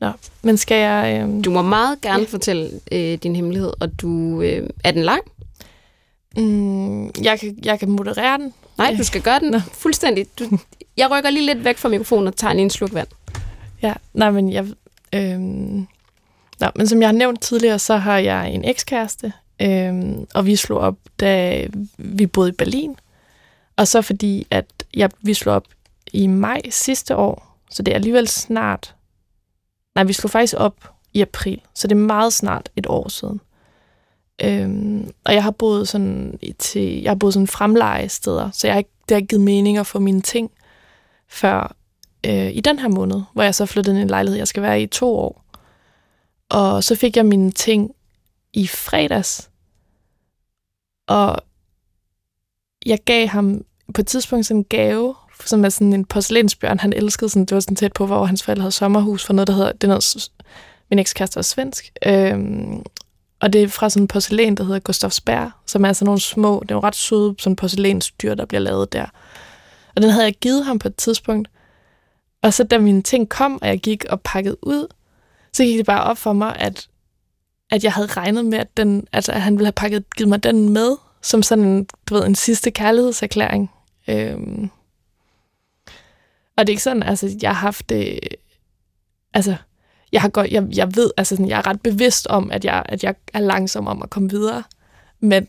[0.00, 0.10] Nå,
[0.42, 1.28] men skal jeg...
[1.28, 2.26] Øh, Du må meget gerne Ja.
[2.28, 5.22] fortælle øh, din hemmelighed, og du øh, er den lang?
[6.36, 8.54] mm, jeg, kan, jeg kan moderere den.
[8.78, 9.58] Nej, du skal gøre den Nå.
[9.72, 10.26] fuldstændig.
[10.38, 10.58] Du,
[10.96, 13.08] jeg rykker lige lidt væk fra mikrofonen og tager lige en sluk vand.
[13.82, 14.66] Ja, nej, men jeg...
[15.12, 15.40] Øh,
[16.60, 20.02] nå, men som jeg har nævnt tidligere, så har jeg en ekskæreste, øh,
[20.34, 21.66] og vi slog op, da
[21.98, 22.96] vi boede i Berlin.
[23.76, 24.64] Og så fordi, at
[24.94, 25.64] jeg, vi slog op
[26.12, 28.94] i maj sidste år, så det er alligevel snart...
[29.94, 33.40] Nej, vi slog faktisk op i april, så det er meget snart et år siden.
[34.44, 38.66] Øhm, og jeg har boet sådan i- til, jeg har boet sådan fremleje steder, så
[38.66, 40.50] jeg har ikke, det har ikke givet mening at få mine ting
[41.28, 41.76] før
[42.26, 44.62] øh, i den her måned, hvor jeg så flyttede ind i en lejlighed, jeg skal
[44.62, 45.44] være i i to år.
[46.50, 47.94] Og så fik jeg mine ting
[48.52, 49.50] i fredags,
[51.08, 51.36] og
[52.86, 53.64] jeg gav ham
[53.94, 55.14] på et tidspunkt sådan en gave,
[55.44, 58.42] som er sådan en porcelænsbjørn, han elskede sådan, det var sådan tæt på, hvor hans
[58.42, 60.30] forældre havde sommerhus for noget, der hedder, det er noget,
[60.90, 62.82] min ekskæreste var svensk, øhm,
[63.40, 66.60] og det er fra sådan en porcelæn, der hedder Gustavsberg, som er sådan nogle små,
[66.62, 69.06] det er jo ret søde sådan porcelænsdyr, der bliver lavet der.
[69.96, 71.48] Og den havde jeg givet ham på et tidspunkt.
[72.42, 74.86] Og så da mine ting kom, og jeg gik og pakkede ud,
[75.52, 76.88] så gik det bare op for mig, at,
[77.70, 80.42] at jeg havde regnet med, at, den, altså, at han ville have pakket, givet mig
[80.42, 83.70] den med, som sådan en, du ved, en sidste kærlighedserklæring.
[84.08, 84.70] Øhm.
[86.58, 88.18] Og det er ikke sådan, altså, jeg har haft det...
[89.34, 89.56] Altså,
[90.12, 92.82] jeg, har godt, jeg, jeg ved, altså, sådan, jeg er ret bevidst om, at jeg,
[92.88, 94.62] at jeg er langsom om at komme videre.
[95.20, 95.46] Men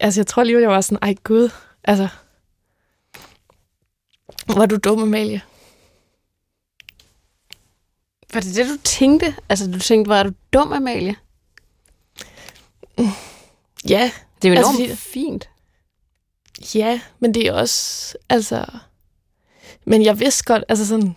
[0.00, 1.50] altså, jeg tror alligevel, jeg var sådan, ej gud,
[1.84, 2.08] altså,
[4.48, 5.42] var du dum, Amalie?
[8.32, 9.34] Var det det, du tænkte?
[9.48, 11.16] Altså, du tænkte, var du dum, Amalie?
[13.88, 15.48] Ja, Det er jo Altså, enormt fordi- fint.
[16.74, 18.66] ja, men det er også, altså,
[19.88, 21.16] men jeg vidste godt, altså sådan,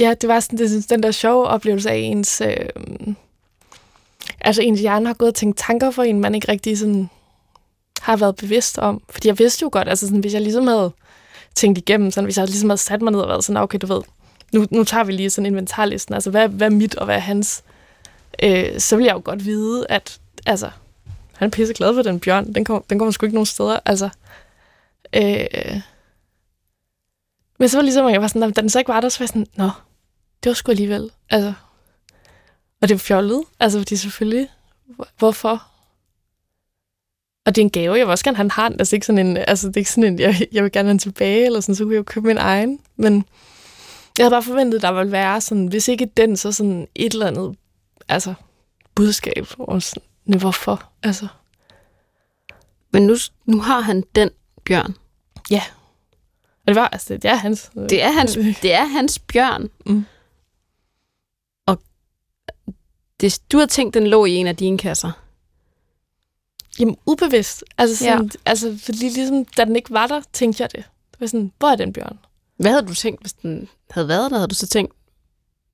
[0.00, 2.68] ja, det var sådan det, den der sjove oplevelse af ens, øh,
[4.40, 7.10] altså ens hjerne har gået og tænkt tanker for en, man ikke rigtig sådan
[8.00, 9.02] har været bevidst om.
[9.10, 10.92] Fordi jeg vidste jo godt, altså sådan, hvis jeg ligesom havde
[11.54, 13.86] tænkt igennem, sådan, hvis jeg ligesom havde sat mig ned og været sådan, okay, du
[13.86, 14.02] ved,
[14.52, 17.20] nu, nu tager vi lige sådan inventarlisten, altså hvad, hvad er mit og hvad er
[17.20, 17.62] hans,
[18.42, 20.70] øh, så vil jeg jo godt vide, at altså,
[21.36, 24.08] han er pisseglad for den bjørn, den kommer, den kommer sgu ikke nogen steder, altså.
[25.16, 25.80] Øh,
[27.58, 29.08] men så var det ligesom, at jeg var sådan, da den så ikke var der,
[29.08, 29.70] så var jeg sådan, nå,
[30.44, 31.52] det var sgu alligevel, altså.
[32.82, 34.48] Og det var fjollet, altså, fordi selvfølgelig,
[34.86, 35.64] hvor- hvorfor?
[37.46, 38.80] Og det er en gave, jeg vil også gerne have, han har den.
[38.80, 40.90] Altså, ikke sådan en, altså, det er ikke sådan en, jeg, jeg vil gerne have
[40.90, 42.80] den tilbage, eller sådan, så kunne jeg jo købe min egen.
[42.96, 43.24] Men
[44.18, 47.12] jeg havde bare forventet, at der ville være sådan, hvis ikke den, så sådan et
[47.12, 47.56] eller andet,
[48.08, 48.34] altså,
[48.94, 49.46] budskab.
[49.58, 50.84] Og sådan, "Nå, hvorfor?
[51.02, 51.26] Altså,
[52.92, 54.30] Men nu, nu har han den
[54.64, 54.94] bjørn.
[56.68, 57.70] Og det var, altså, det er hans.
[57.90, 59.68] Det er hans, det er hans bjørn.
[59.86, 60.04] Mm.
[61.66, 61.78] Og
[63.20, 65.10] det, du har tænkt, den lå i en af dine kasser.
[66.80, 67.64] Jamen, ubevidst.
[67.78, 68.50] Altså, sådan, ja.
[68.50, 70.84] altså fordi ligesom, da den ikke var der, tænkte jeg det.
[71.12, 72.18] Det var sådan, hvor er den bjørn?
[72.56, 74.36] Hvad havde du tænkt, hvis den havde været der?
[74.36, 74.92] Havde du så tænkt,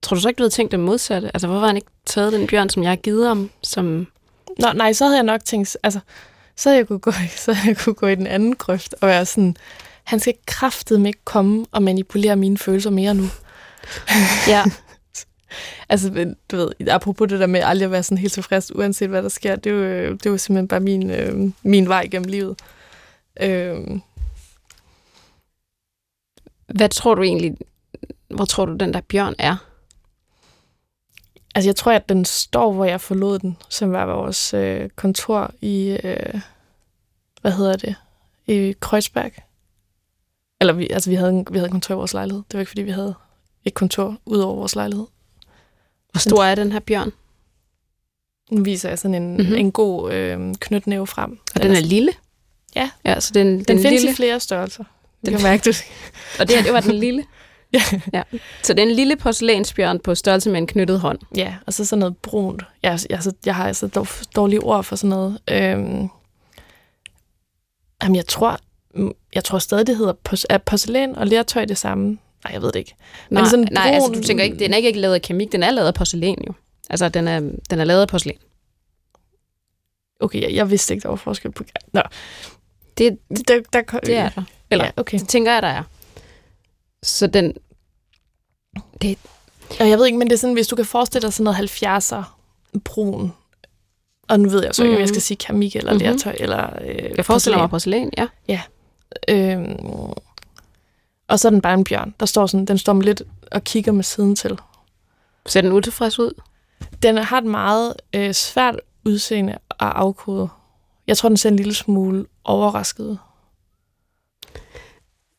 [0.03, 1.31] tror du så ikke, du havde tænkt det modsatte?
[1.35, 4.07] Altså, hvorfor har han ikke taget den bjørn, som jeg har givet ham, som...
[4.59, 6.01] Nå, nej, så havde jeg nok tænkt, altså,
[6.57, 7.13] så havde jeg kunne gå,
[7.45, 9.57] så havde jeg kunne gå i den anden grøft og være sådan,
[10.05, 13.25] han skal kraftedeme ikke komme og manipulere mine følelser mere nu.
[14.49, 14.65] Ja.
[15.89, 19.23] Altså, du ved, apropos det der med aldrig at være sådan helt tilfreds, uanset hvad
[19.23, 22.29] der sker, det er jo, det er jo simpelthen bare min, øh, min vej gennem
[22.29, 22.59] livet.
[23.41, 23.81] Øh,
[26.75, 27.57] Hvad tror du egentlig,
[28.29, 29.57] hvor tror du, den der bjørn er?
[31.55, 35.51] altså, jeg tror, at den står, hvor jeg forlod den, som var vores øh, kontor
[35.61, 36.41] i, øh,
[37.41, 37.95] hvad hedder det,
[38.47, 39.33] i Kreuzberg.
[40.61, 42.43] Eller vi, altså, vi havde, en, vi havde kontor i vores lejlighed.
[42.49, 43.15] Det var ikke, fordi vi havde
[43.65, 45.07] et kontor ud over vores lejlighed.
[46.13, 47.13] Hvor stor er den her bjørn?
[48.51, 49.41] Nu viser jeg sådan en, Mhm.
[49.41, 49.55] mm-hmm.
[49.57, 51.39] en god øh, knytnæve frem.
[51.55, 52.13] Og den er lille?
[52.77, 52.91] Ja.
[53.05, 54.85] Ja, så den, den, den findes lille, i flere størrelser.
[54.85, 55.83] Den- Den kan mærke det.
[56.41, 57.25] og det her, det var den lille.
[58.13, 58.23] ja.
[58.63, 61.19] Så det er en lille porcelænsbjørn på størrelse med en knyttet hånd.
[61.37, 62.63] Ja, og så sådan noget brunt.
[62.83, 65.39] Jeg, jeg, jeg, jeg har altså dår- dårlige ord for sådan noget.
[65.51, 66.09] Øhm,
[68.03, 68.59] jamen, jeg tror,
[69.35, 72.07] jeg tror stadig, det hedder pos- er porcelæn og lertøj det samme.
[72.45, 72.95] Nej, jeg ved det ikke.
[73.31, 75.53] Men Nej, sådan nej altså brun- du tænker ikke, den er ikke lavet af keramik,
[75.53, 76.53] den er lavet af porcelæn jo.
[76.91, 78.37] Altså, den er, den er lavet af porcelæn.
[80.21, 81.65] Okay, jeg, jeg vidste ikke, der var forskel på...
[81.93, 82.03] Nå,
[82.99, 83.19] Det,
[83.49, 84.43] der, der, det er der.
[84.71, 85.19] Eller, Ja, okay.
[85.19, 85.83] det tænker jeg, der er.
[87.03, 87.55] Så den,
[89.81, 91.83] Og jeg ved ikke, men det er sådan, hvis du kan forestille dig sådan noget
[91.83, 92.23] 70'er
[92.85, 93.33] brun,
[94.29, 95.15] og nu ved jeg så ikke, om jeg Mhm.
[95.15, 96.03] skal sige keramik eller Mhm.
[96.03, 98.11] lertøj, eller øh, jeg forestiller mig porcelæn,
[98.49, 98.61] ja.
[99.29, 99.77] Øhm,
[101.29, 102.15] og så er den bare en bjørn.
[102.21, 104.59] Der står sådan, den står lidt og kigger med siden til.
[105.47, 106.41] Ser den utilfreds ud?
[107.03, 110.49] Den har et meget øh, svært udseende at afkode.
[111.07, 113.17] Jeg tror, den ser en lille smule overrasket ud.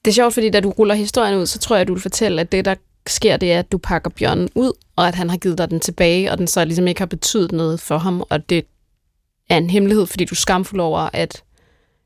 [0.06, 2.42] Det er sjovt, fordi da du ruller historien ud, så tror jeg, du vil fortælle,
[2.42, 2.76] at det, der
[3.08, 5.80] sker, det er, at du pakker bjørnen ud, og at han har givet dig den
[5.80, 8.66] tilbage, og den så ligesom ikke har betydet noget for ham, og det
[9.50, 11.44] er en hemmelighed, fordi du er skamfuld over, at,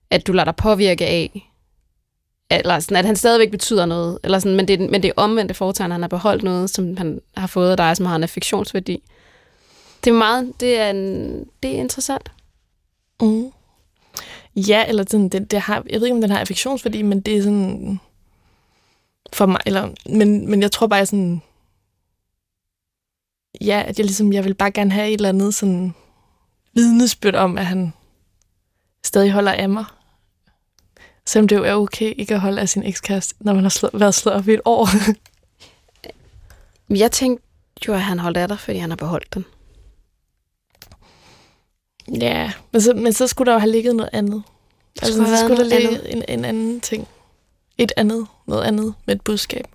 [0.10, 1.49] at du lader dig påvirke af,
[2.50, 5.54] eller sådan, at han stadigvæk betyder noget, eller sådan, men, det, men det er omvendte
[5.54, 9.04] foretegn, han har beholdt noget, som han har fået af dig, som har en affektionsværdi.
[10.04, 12.32] Det er meget, det er, en, det er interessant.
[13.22, 13.52] Mm.
[14.56, 17.38] Ja, eller sådan, det, det har, jeg ved ikke, om den har affektionsværdi, men det
[17.38, 18.00] er sådan
[19.34, 21.42] for mig, eller, men, men jeg tror bare sådan,
[23.62, 25.94] ja, at jeg ligesom, jeg vil bare gerne have et eller andet sådan
[26.74, 27.94] vidnesbyrd om, at han
[29.04, 29.86] stadig holder af mig.
[31.30, 33.90] Selvom det jo er okay ikke at holde af sin ekskæreste, når man har slå,
[33.94, 34.90] været slået op i et år.
[37.04, 37.46] Jeg tænkte
[37.88, 39.46] jo, at han holdt af dig, fordi han har beholdt den.
[42.22, 44.44] ja, men så, men så skulle der jo have ligget noget andet.
[45.02, 47.08] Altså, skulle så skulle der ligge en, en anden ting.
[47.78, 49.66] Et andet, noget andet med et budskab.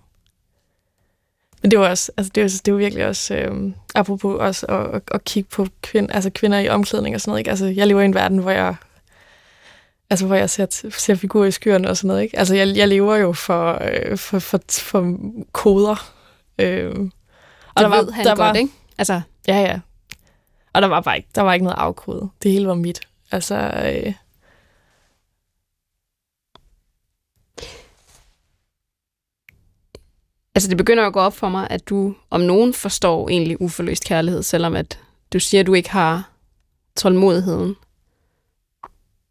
[1.63, 4.95] Men det var også, altså det var, det var virkelig også, øhm, apropos også at,
[4.95, 7.51] at, at kigge på kvind, altså kvinder i omklædning og sådan noget, ikke?
[7.51, 8.75] Altså jeg lever i en verden, hvor jeg,
[10.11, 12.39] altså hvor jeg ser, ser figurer i skyerne og sådan noget, ikke?
[12.39, 15.17] Altså jeg, jeg lever jo for, øh, for, for, for
[15.53, 16.13] koder.
[16.59, 17.13] Øhm,
[17.75, 18.73] Og der ved han der godt, var, ikke?
[18.99, 19.81] Altså, Ja, ja.
[20.73, 22.29] Og der var bare ikke, der var ikke noget afkode.
[22.43, 23.01] Det hele var mit.
[23.33, 24.15] Altså, øh,
[30.55, 34.05] Altså, det begynder at gå op for mig, at du om nogen forstår egentlig uforløst
[34.05, 34.99] kærlighed, selvom at
[35.33, 36.31] du siger, at du ikke har
[36.97, 37.77] tålmodigheden.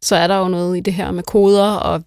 [0.04, 2.02] Så er der jo noget i det her med koder, og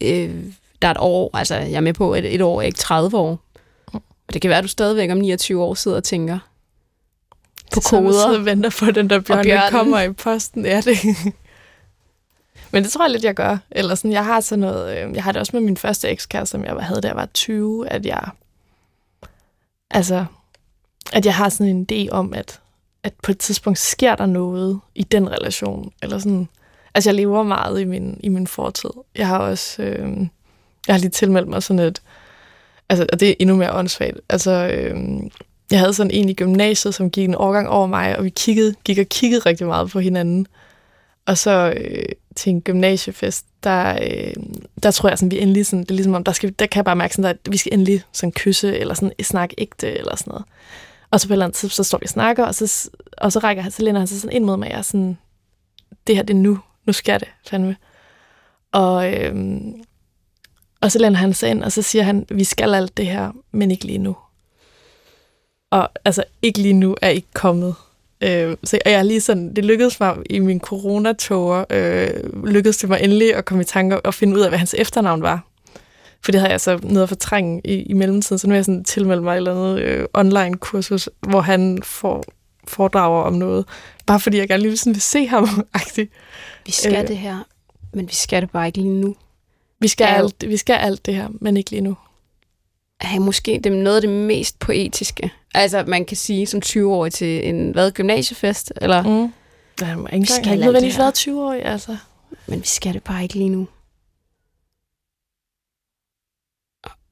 [0.00, 0.44] øh,
[0.82, 3.18] der er et år, altså jeg er med på, at et år er ikke 30
[3.18, 3.38] år.
[3.92, 6.38] Og det kan være, at du stadigvæk om 29 år sidder og tænker
[7.74, 8.38] på så koder.
[8.38, 10.66] og venter på, den der bjørn, der kommer i posten.
[10.66, 10.98] Ja, det.
[12.70, 13.58] Men det tror jeg lidt, jeg gør.
[13.70, 16.50] Eller sådan, jeg har sådan noget, øh, jeg har det også med min første ekskæreste,
[16.50, 18.28] som jeg havde, da jeg var 20, at jeg,
[19.90, 20.24] altså,
[21.12, 22.60] at jeg har sådan en idé om, at,
[23.02, 25.92] at på et tidspunkt sker der noget i den relation.
[26.02, 26.48] Eller sådan,
[26.94, 28.90] altså jeg lever meget i min, i min fortid.
[29.16, 30.18] Jeg har også, øh,
[30.86, 32.02] jeg har lige tilmeldt mig sådan et,
[32.88, 34.20] altså, og det er endnu mere åndssvagt.
[34.28, 34.96] Altså, øh,
[35.70, 38.74] jeg havde sådan en i gymnasiet, som gik en årgang over mig, og vi kiggede,
[38.84, 40.46] gik og kiggede rigtig meget på hinanden.
[41.26, 42.04] Og så øh,
[42.36, 44.34] til en gymnasiefest, der, øh,
[44.82, 46.78] der tror jeg sådan, vi endelig sådan, det er ligesom om, der, skal, der kan
[46.78, 49.98] jeg bare mærke sådan, at vi skal endelig sådan kysse, eller sådan øh, snakke ægte,
[49.98, 50.44] eller sådan noget.
[51.10, 53.32] Og så på et eller andet tidspunkt, så står vi og snakker, og så, og
[53.32, 55.18] så rækker han, så læner han sig sådan ind mod mig, og jeg er sådan,
[56.06, 57.76] det her, det er nu, nu sker det, fandme.
[58.72, 59.82] Og, øhm,
[60.80, 63.32] og så læner han sig ind, og så siger han, vi skal alt det her,
[63.52, 64.16] men ikke lige nu.
[65.70, 67.74] Og altså, ikke lige nu er ikke kommet.
[68.22, 72.76] Øh, så og jeg er lige sådan, det lykkedes mig i min coronatoger, øh, lykkedes
[72.76, 75.46] det mig endelig at komme i tanke og finde ud af, hvad hans efternavn var.
[76.24, 78.64] For det havde jeg så noget at fortrænge i, i mellemtiden, så nu er jeg
[78.64, 82.24] sådan tilmeldt mig et eller andet øh, online kursus, hvor han får
[82.68, 83.64] foredrager om noget,
[84.06, 85.44] bare fordi jeg gerne lige sådan vil se ham.
[85.76, 86.08] -agtigt.
[86.66, 87.08] Vi skal Øh.
[87.08, 87.38] det her,
[87.92, 89.16] men vi skal det bare ikke lige nu.
[89.78, 91.96] Vi skal, Ja, alt, vi skal alt det her, men ikke lige nu.
[93.00, 95.30] er måske det noget af det mest poetiske.
[95.54, 99.32] Altså, man kan sige som 20-årig til en hvad, gymnasiefest, eller, mm.
[99.80, 101.96] Jeg har ikke, skal har alt ikke nødvendigvis været 20 år, altså.
[102.46, 103.68] men vi skal det bare ikke lige nu.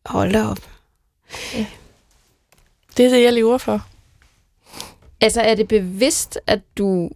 [0.06, 0.58] Hold da op.
[2.96, 3.86] Det er det, jeg lever for.
[5.20, 7.10] Altså, er det bevidst, at du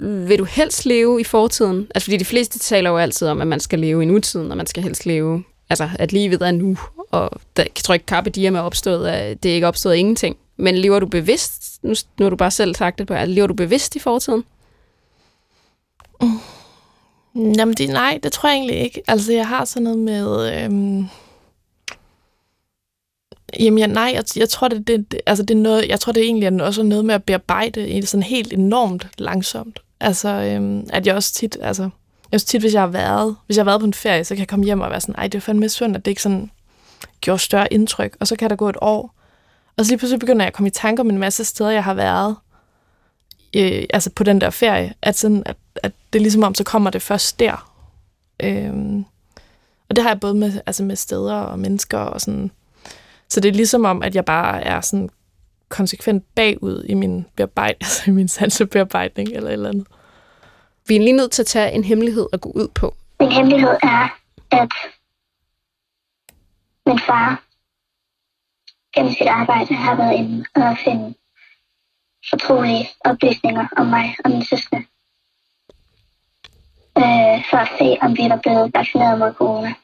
[0.00, 1.86] vil du helst leve i fortiden?
[1.94, 4.56] Altså, fordi de fleste taler jo altid om, at man skal leve i nutiden, og
[4.56, 6.78] man skal helst leve, altså, at livet er nu.
[7.10, 9.98] Og der, jeg tror ikke, Carpe Diem er opstået af, det er ikke opstået af
[9.98, 10.36] ingenting.
[10.56, 13.54] Men lever du bevidst, nu, nu har du bare selv sagt det på, lever du
[13.54, 14.44] bevidst i fortiden?
[17.34, 17.52] Mm.
[17.52, 19.02] Jamen, det, nej, det tror jeg egentlig ikke.
[19.08, 20.62] Altså, jeg har sådan noget med...
[20.64, 21.04] Øhm,
[23.58, 26.12] Jamen ja, nej, jeg, jeg tror, det, det, det, altså det er noget, jeg tror,
[26.12, 29.80] det egentlig er også noget med at bearbejde sådan helt enormt langsomt.
[30.00, 33.56] Altså, øhm, at jeg også tit, altså, jeg også tit, hvis jeg har været, hvis
[33.56, 35.26] jeg har været på en ferie, så kan jeg komme hjem og være sådan, ej,
[35.26, 36.50] det er fandme synd, at det ikke sådan
[37.20, 38.16] gjorde større indtryk.
[38.20, 39.14] Og så kan der gå et år,
[39.76, 41.84] og så lige pludselig begynder jeg at komme i tanker om en masse steder, jeg
[41.84, 42.36] har været,
[43.56, 46.64] øh, altså på den der ferie, at, sådan, at, at det er ligesom om, så
[46.64, 47.72] kommer det først der.
[48.42, 49.04] Øhm,
[49.88, 52.50] og det har jeg både med, altså med steder og mennesker og sådan.
[53.30, 55.10] Så det er ligesom om, at jeg bare er sådan
[55.68, 59.86] konsekvent bagud i min bearbejdning, altså i min sansebearbejdning eller et eller andet.
[60.88, 62.94] Vi er lige nødt til at tage en hemmelighed og gå ud på.
[63.20, 64.08] Min hemmelighed er,
[64.50, 64.72] at
[66.86, 67.42] min far
[68.94, 71.14] gennem sit arbejde har været inde og finde
[72.30, 74.76] fortrolige oplysninger om mig og min søster.
[76.98, 79.74] Øh, for at se, om vi var blevet vaccineret mod corona.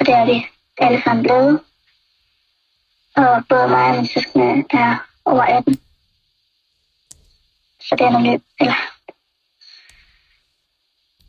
[0.00, 0.46] Og det er vi
[0.78, 1.60] alle sammen blevet.
[3.16, 5.74] Og både mig og min søskende er over 18.
[7.80, 8.74] Så det er nogle løb, eller...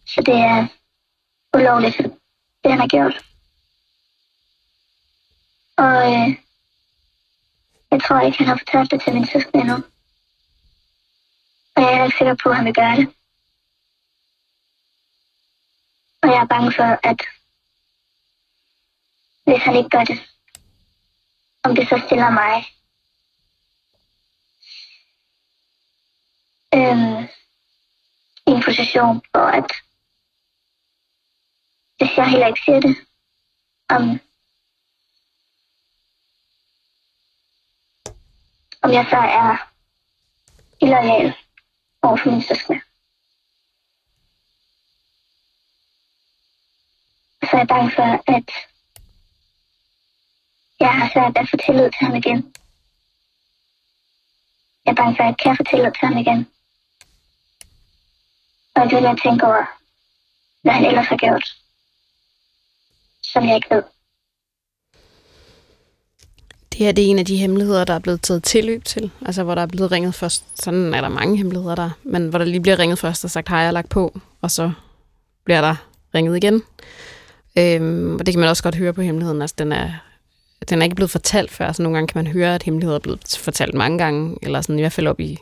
[0.06, 0.68] Så det er
[1.54, 1.98] ulovligt,
[2.64, 3.26] det han har gjort.
[5.78, 6.38] Og øh,
[7.92, 9.76] jeg tror ikke, han har fortalt det til min søskende endnu.
[11.76, 13.08] Og jeg er ikke sikker på, at han vil gøre det.
[16.22, 17.22] Og jeg er bange for, at
[19.44, 20.20] hvis han ikke gør det,
[21.64, 22.66] om det så stiller mig
[26.74, 27.24] øhm,
[28.48, 29.72] i en position, hvor at
[31.98, 32.96] hvis jeg heller ikke siger det,
[33.90, 34.04] om,
[38.82, 39.74] om jeg så er
[40.82, 41.36] illoyal
[42.02, 42.82] over for min søskende.
[47.42, 48.73] Så er jeg bange for, at
[50.80, 52.54] jeg har svært at få tillid til ham igen.
[54.86, 56.48] Jeg er bange for, at jeg kan få tillid til ham igen.
[58.76, 59.66] Og jeg vil at tænke over,
[60.62, 61.46] hvad han ellers har gjort,
[63.24, 63.84] som jeg ikke ved.
[66.72, 69.12] Det her det er en af de hemmeligheder, der er blevet taget tilløb til.
[69.26, 70.64] Altså, hvor der er blevet ringet først.
[70.64, 71.90] Sådan er der mange hemmeligheder der.
[72.04, 74.20] Men hvor der lige bliver ringet først og sagt, hej, jeg har lagt på.
[74.42, 74.72] Og så
[75.44, 75.76] bliver der
[76.16, 76.62] ringet igen.
[77.58, 79.42] Øhm, og det kan man også godt høre på hemmeligheden.
[79.42, 79.92] Altså, den er,
[80.70, 81.72] den er ikke blevet fortalt før.
[81.72, 84.38] Så nogle gange kan man høre, at hemmeligheder er blevet fortalt mange gange.
[84.42, 85.38] Eller sådan i hvert fald op i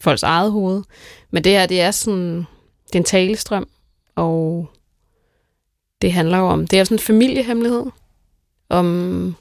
[0.00, 0.82] folks eget hoved.
[1.30, 2.36] Men det her, det er sådan...
[2.86, 3.68] Det er en talestrøm.
[4.14, 4.70] Og
[6.02, 6.66] det handler jo om...
[6.66, 7.86] Det er sådan en familiehemmelighed.
[8.68, 9.36] Om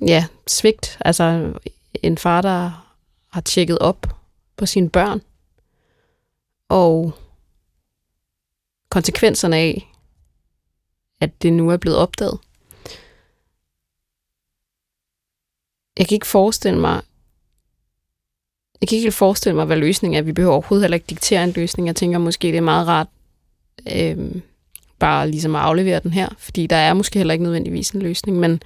[0.00, 0.98] ja, svigt.
[1.00, 1.52] Altså
[2.02, 2.86] en far, der
[3.30, 4.06] har tjekket op
[4.56, 5.20] på sine børn.
[6.68, 7.12] Og
[8.90, 9.92] konsekvenserne af,
[11.20, 12.38] at det nu er blevet opdaget.
[16.00, 17.00] Jeg kan ikke forestille mig,
[18.80, 20.22] jeg kan ikke helt forestille mig, hvad løsningen er.
[20.22, 21.86] Vi behøver overhovedet heller ikke diktere en løsning.
[21.86, 23.06] Jeg tænker måske, det er meget rart
[23.94, 24.34] øh,
[24.98, 28.38] bare ligesom at aflevere den her, fordi der er måske heller ikke nødvendigvis en løsning,
[28.38, 28.62] men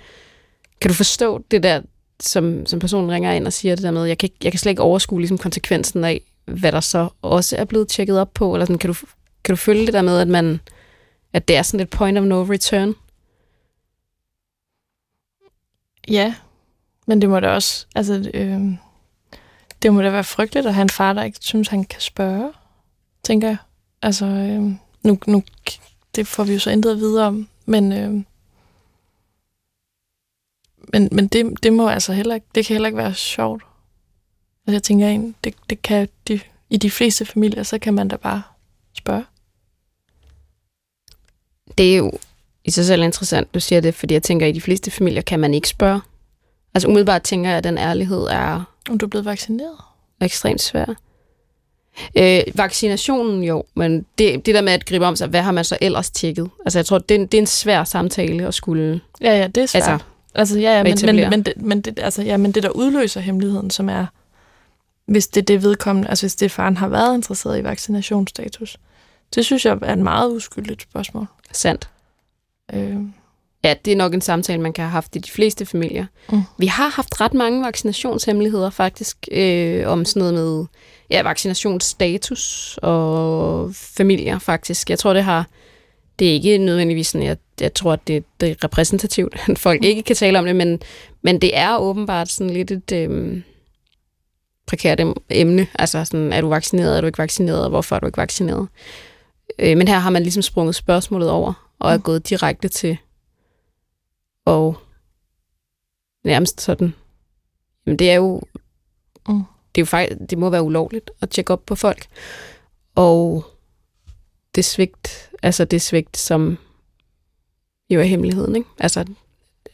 [0.81, 1.83] kan du forstå det der,
[2.21, 4.71] som, som personen ringer ind og siger det der med, jeg kan, jeg kan slet
[4.71, 8.65] ikke overskue ligesom konsekvensen af, hvad der så også er blevet tjekket op på, eller
[8.65, 8.97] sådan, kan du,
[9.45, 10.61] kan du følge det der med, at man
[11.33, 12.95] at det er sådan et point of no return?
[16.09, 16.35] Ja,
[17.07, 18.61] men det må da også, altså, øh,
[19.83, 22.53] det må da være frygteligt at have en far, der ikke synes, han kan spørge,
[23.23, 23.57] tænker jeg.
[24.03, 24.63] Altså, øh,
[25.03, 25.43] nu, nu,
[26.15, 28.25] det får vi jo så ændret videre om, men, øh,
[30.93, 33.63] men, men det, det må altså heller ikke, det kan heller ikke være sjovt.
[34.67, 36.41] Altså, jeg tænker ind, det, det kan de,
[36.71, 38.43] i de fleste familier, så kan man da bare
[38.93, 39.25] spørge.
[41.79, 42.13] Det er jo
[42.65, 45.23] i sig selv interessant, du siger det, fordi jeg tænker, at i de fleste familier
[45.23, 46.01] kan man ikke spørge.
[46.75, 48.65] Altså umiddelbart tænker jeg, at den ærlighed er...
[48.91, 49.77] Om du er blevet vaccineret?
[50.21, 50.95] Ekstremt svær.
[52.19, 55.65] Øh, vaccinationen jo, men det, det der med at gribe om sig, hvad har man
[55.65, 56.51] så ellers tjekket?
[56.65, 59.01] Altså jeg tror, det er en, det er en svær samtale at skulle...
[59.21, 59.89] Ja, ja, det er svært.
[59.89, 60.05] Altså,
[60.35, 63.21] altså ja, ja men, men, men, det, men, det, altså, ja, men det, der udløser
[63.21, 64.07] hemmeligheden, som er,
[65.07, 68.79] hvis det det vedkommende, altså hvis det faren har været interesseret i vaccinationsstatus,
[69.35, 71.27] det synes jeg er et meget uskyldigt spørgsmål.
[71.53, 71.89] Sandt.
[72.75, 72.97] Øh.
[73.65, 76.07] Ja, det er nok en samtale, man kan have haft i de fleste familier.
[76.33, 76.43] Mm.
[76.59, 80.67] Vi har haft ret mange vaccinationshemmeligheder faktisk, øh, om sådan noget med
[81.11, 84.91] ja, vaccinationsstatus og familier faktisk.
[84.91, 85.47] Jeg tror, det har
[86.19, 89.85] det er ikke nødvendigvis sådan, jeg, jeg tror, at det, det er repræsentativt, at folk
[89.85, 90.81] ikke kan tale om det, men,
[91.23, 93.43] men det er åbenbart sådan lidt et øh,
[94.67, 95.01] prekært
[95.31, 95.67] emne.
[95.75, 98.69] Altså sådan, er du vaccineret, er du ikke vaccineret, hvorfor er du ikke vaccineret?
[99.59, 102.03] Øh, men her har man ligesom sprunget spørgsmålet over, og er mm.
[102.03, 102.99] gået direkte til
[104.47, 104.75] at
[106.25, 106.95] nærmest sådan,
[107.87, 108.43] jamen det er jo,
[109.29, 109.45] Mm.
[109.75, 112.07] det er jo faktisk, det må være ulovligt at tjekke op på folk.
[112.95, 113.45] Og
[114.55, 116.59] det svigt, altså det svigt, som
[117.91, 118.69] jo er hemmeligheden, ikke?
[118.79, 119.01] Altså,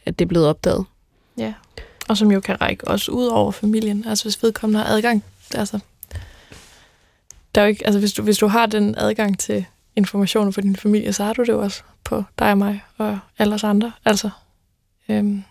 [0.07, 0.85] at det er blevet opdaget.
[1.39, 1.55] Ja.
[2.09, 4.05] Og som jo kan række også ud over familien.
[4.07, 5.25] Altså hvis vedkommende har adgang.
[5.55, 5.79] Altså,
[7.55, 9.67] der er jo ikke, altså hvis du, hvis du har den adgang til
[9.97, 13.19] informationer for din familie, så har du det jo også på dig og mig og
[13.39, 13.93] alle os andre.
[14.05, 14.31] Altså,
[15.11, 15.43] øhm,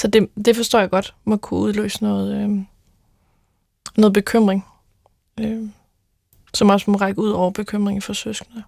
[0.00, 2.66] så det, det forstår jeg godt må kunne udløse noget, øhm,
[3.96, 4.66] noget bekymring.
[5.40, 5.72] Øhm,
[6.54, 8.62] som også må række ud over bekymringen for søskende.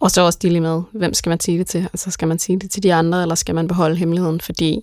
[0.00, 1.78] Og så også det med, hvem skal man sige det til?
[1.78, 4.82] Altså skal man sige det til de andre, eller skal man beholde hemmeligheden, fordi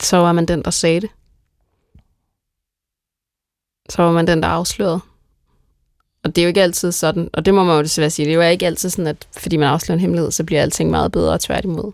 [0.00, 1.10] så var man den, der sagde det.
[3.88, 5.00] Så var man den, der afslørede.
[6.24, 8.32] Og det er jo ikke altid sådan, og det må man jo desværre sige, det
[8.32, 11.12] er jo ikke altid sådan, at fordi man afslører en hemmelighed, så bliver alting meget
[11.12, 11.92] bedre og tværtimod.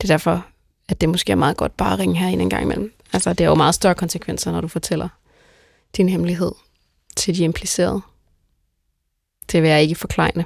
[0.00, 0.46] Det er derfor,
[0.88, 2.92] at det måske er meget godt bare at ringe herind en gang imellem.
[3.12, 5.08] Altså, det er jo meget større konsekvenser, når du fortæller
[5.96, 6.52] din hemmelighed
[7.16, 8.00] til de implicerede.
[9.52, 10.44] Det vil jeg ikke forklejne.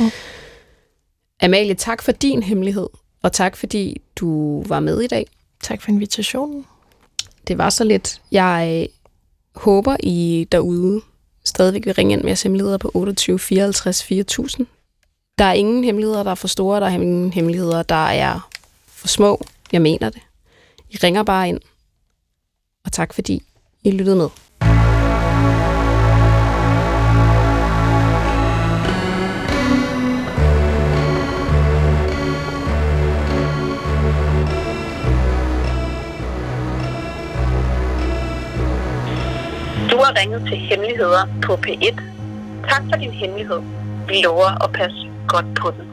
[0.00, 0.10] Mm.
[1.42, 2.88] Amalie, tak for din hemmelighed,
[3.22, 5.26] og tak fordi du var med i dag.
[5.62, 6.66] Tak for invitationen.
[7.48, 8.20] Det var så lidt.
[8.30, 8.88] Jeg
[9.54, 11.00] håber, I derude
[11.44, 14.66] stadigvæk vil ringe ind med jeres hemmeligheder på 28 54 4000.
[15.38, 18.50] Der er ingen hemmeligheder, der er for store, der er ingen hemmeligheder, der er
[19.02, 19.44] for små.
[19.72, 20.22] Jeg mener det.
[20.90, 21.60] I ringer bare ind.
[22.84, 23.42] Og tak fordi
[23.84, 24.28] I lyttede med.
[39.90, 42.02] Du har ringet til Hemmeligheder på P1.
[42.68, 43.60] Tak for din hemmelighed.
[44.08, 45.92] Vi lover at passe godt på den.